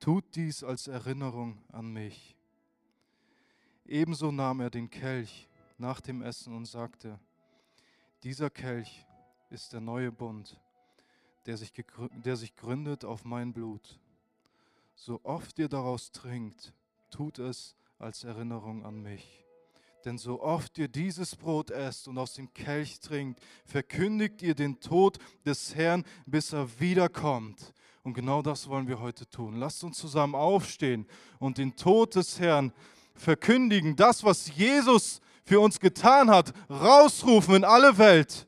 Tut 0.00 0.24
dies 0.34 0.64
als 0.64 0.86
Erinnerung 0.86 1.62
an 1.70 1.92
mich. 1.92 2.36
Ebenso 3.84 4.30
nahm 4.30 4.60
er 4.60 4.70
den 4.70 4.88
Kelch 4.88 5.46
nach 5.76 6.00
dem 6.00 6.22
Essen 6.22 6.54
und 6.54 6.64
sagte, 6.64 7.18
dieser 8.22 8.48
Kelch 8.48 9.04
ist 9.50 9.72
der 9.74 9.80
neue 9.80 10.10
Bund, 10.10 10.58
der 11.44 11.56
sich, 11.58 11.72
der 12.24 12.36
sich 12.36 12.56
gründet 12.56 13.04
auf 13.04 13.24
mein 13.24 13.52
Blut. 13.52 14.00
So 14.94 15.20
oft 15.24 15.58
ihr 15.58 15.68
daraus 15.68 16.12
trinkt, 16.12 16.72
tut 17.10 17.38
es 17.38 17.76
als 17.98 18.24
Erinnerung 18.24 18.86
an 18.86 19.02
mich. 19.02 19.47
Denn 20.04 20.18
so 20.18 20.40
oft 20.40 20.78
ihr 20.78 20.88
dieses 20.88 21.34
Brot 21.34 21.70
esst 21.70 22.08
und 22.08 22.18
aus 22.18 22.34
dem 22.34 22.52
Kelch 22.54 23.00
trinkt, 23.00 23.40
verkündigt 23.64 24.42
ihr 24.42 24.54
den 24.54 24.80
Tod 24.80 25.18
des 25.44 25.74
Herrn, 25.74 26.04
bis 26.26 26.52
er 26.52 26.68
wiederkommt. 26.80 27.72
Und 28.04 28.14
genau 28.14 28.40
das 28.40 28.68
wollen 28.68 28.86
wir 28.86 29.00
heute 29.00 29.28
tun. 29.28 29.56
Lasst 29.56 29.82
uns 29.84 29.98
zusammen 29.98 30.34
aufstehen 30.34 31.06
und 31.38 31.58
den 31.58 31.74
Tod 31.74 32.14
des 32.14 32.38
Herrn 32.38 32.72
verkündigen. 33.14 33.96
Das, 33.96 34.22
was 34.22 34.54
Jesus 34.54 35.20
für 35.44 35.60
uns 35.60 35.80
getan 35.80 36.30
hat, 36.30 36.52
rausrufen 36.70 37.56
in 37.56 37.64
alle 37.64 37.98
Welt, 37.98 38.46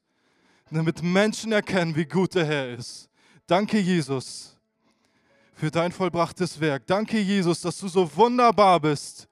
damit 0.70 1.02
Menschen 1.02 1.50
erkennen, 1.50 1.96
wie 1.96 2.04
gut 2.04 2.34
der 2.36 2.44
Herr 2.44 2.70
ist. 2.70 3.08
Danke, 3.46 3.80
Jesus, 3.80 4.56
für 5.52 5.70
dein 5.70 5.90
vollbrachtes 5.90 6.60
Werk. 6.60 6.86
Danke, 6.86 7.18
Jesus, 7.18 7.60
dass 7.60 7.78
du 7.78 7.88
so 7.88 8.16
wunderbar 8.16 8.78
bist 8.78 9.29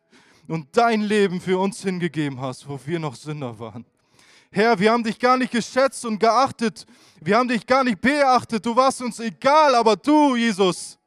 und 0.49 0.77
dein 0.77 1.03
Leben 1.03 1.41
für 1.41 1.59
uns 1.59 1.83
hingegeben 1.83 2.41
hast, 2.41 2.69
wo 2.69 2.81
wir 2.85 2.99
noch 2.99 3.15
Sünder 3.15 3.59
waren. 3.59 3.85
Herr, 4.51 4.79
wir 4.79 4.91
haben 4.91 5.05
dich 5.05 5.19
gar 5.19 5.37
nicht 5.37 5.53
geschätzt 5.53 6.05
und 6.07 6.19
geachtet. 6.19 6.87
Wir 7.21 7.37
haben 7.37 7.49
dich 7.49 7.67
gar 7.67 7.85
nicht 7.85 8.01
beachtet. 8.01 8.65
Du 8.65 8.75
warst 8.75 9.03
uns 9.03 9.21
egal, 9.21 9.75
aber 9.75 9.95
du, 9.95 10.37
Jesus, 10.37 10.99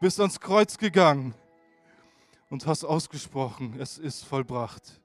bist 0.00 0.20
ans 0.20 0.38
Kreuz 0.38 0.78
gegangen 0.78 1.34
und 2.48 2.66
hast 2.66 2.84
ausgesprochen, 2.84 3.74
es 3.80 3.98
ist 3.98 4.24
vollbracht. 4.24 5.00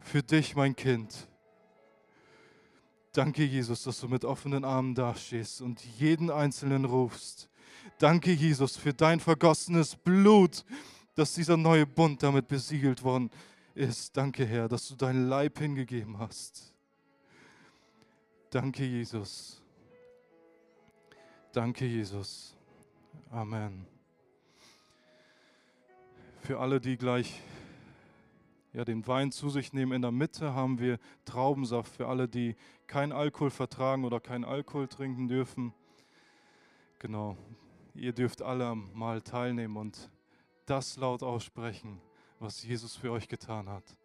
Für 0.00 0.22
dich, 0.22 0.56
mein 0.56 0.74
Kind. 0.74 1.28
Danke, 3.12 3.44
Jesus, 3.44 3.84
dass 3.84 4.00
du 4.00 4.08
mit 4.08 4.24
offenen 4.24 4.64
Armen 4.64 4.94
dastehst 4.94 5.60
und 5.60 5.84
jeden 5.98 6.30
Einzelnen 6.30 6.84
rufst. 6.84 7.48
Danke, 7.98 8.32
Jesus, 8.32 8.76
für 8.76 8.92
dein 8.92 9.20
vergossenes 9.20 9.94
Blut, 9.94 10.64
dass 11.14 11.34
dieser 11.34 11.56
neue 11.56 11.86
Bund 11.86 12.22
damit 12.22 12.48
besiegelt 12.48 13.02
worden 13.02 13.30
ist. 13.74 14.16
Danke, 14.16 14.44
Herr, 14.44 14.68
dass 14.68 14.88
du 14.88 14.94
deinen 14.94 15.28
Leib 15.28 15.58
hingegeben 15.58 16.18
hast. 16.18 16.72
Danke, 18.50 18.84
Jesus. 18.84 19.60
Danke, 21.52 21.86
Jesus. 21.86 22.54
Amen. 23.30 23.86
Für 26.40 26.60
alle, 26.60 26.80
die 26.80 26.96
gleich 26.96 27.40
ja, 28.74 28.84
den 28.84 29.06
Wein 29.06 29.30
zu 29.30 29.50
sich 29.50 29.72
nehmen, 29.72 29.92
in 29.92 30.02
der 30.02 30.10
Mitte 30.10 30.52
haben 30.52 30.80
wir 30.80 30.98
Traubensaft 31.24 31.94
für 31.94 32.08
alle, 32.08 32.28
die 32.28 32.56
keinen 32.88 33.12
Alkohol 33.12 33.50
vertragen 33.50 34.04
oder 34.04 34.20
keinen 34.20 34.44
Alkohol 34.44 34.88
trinken 34.88 35.28
dürfen. 35.28 35.72
Genau, 36.98 37.36
ihr 37.94 38.12
dürft 38.12 38.42
alle 38.42 38.74
mal 38.74 39.22
teilnehmen 39.22 39.76
und 39.76 40.10
das 40.66 40.96
laut 40.96 41.22
aussprechen, 41.22 42.00
was 42.38 42.62
Jesus 42.62 42.96
für 42.96 43.12
euch 43.12 43.28
getan 43.28 43.68
hat. 43.68 43.96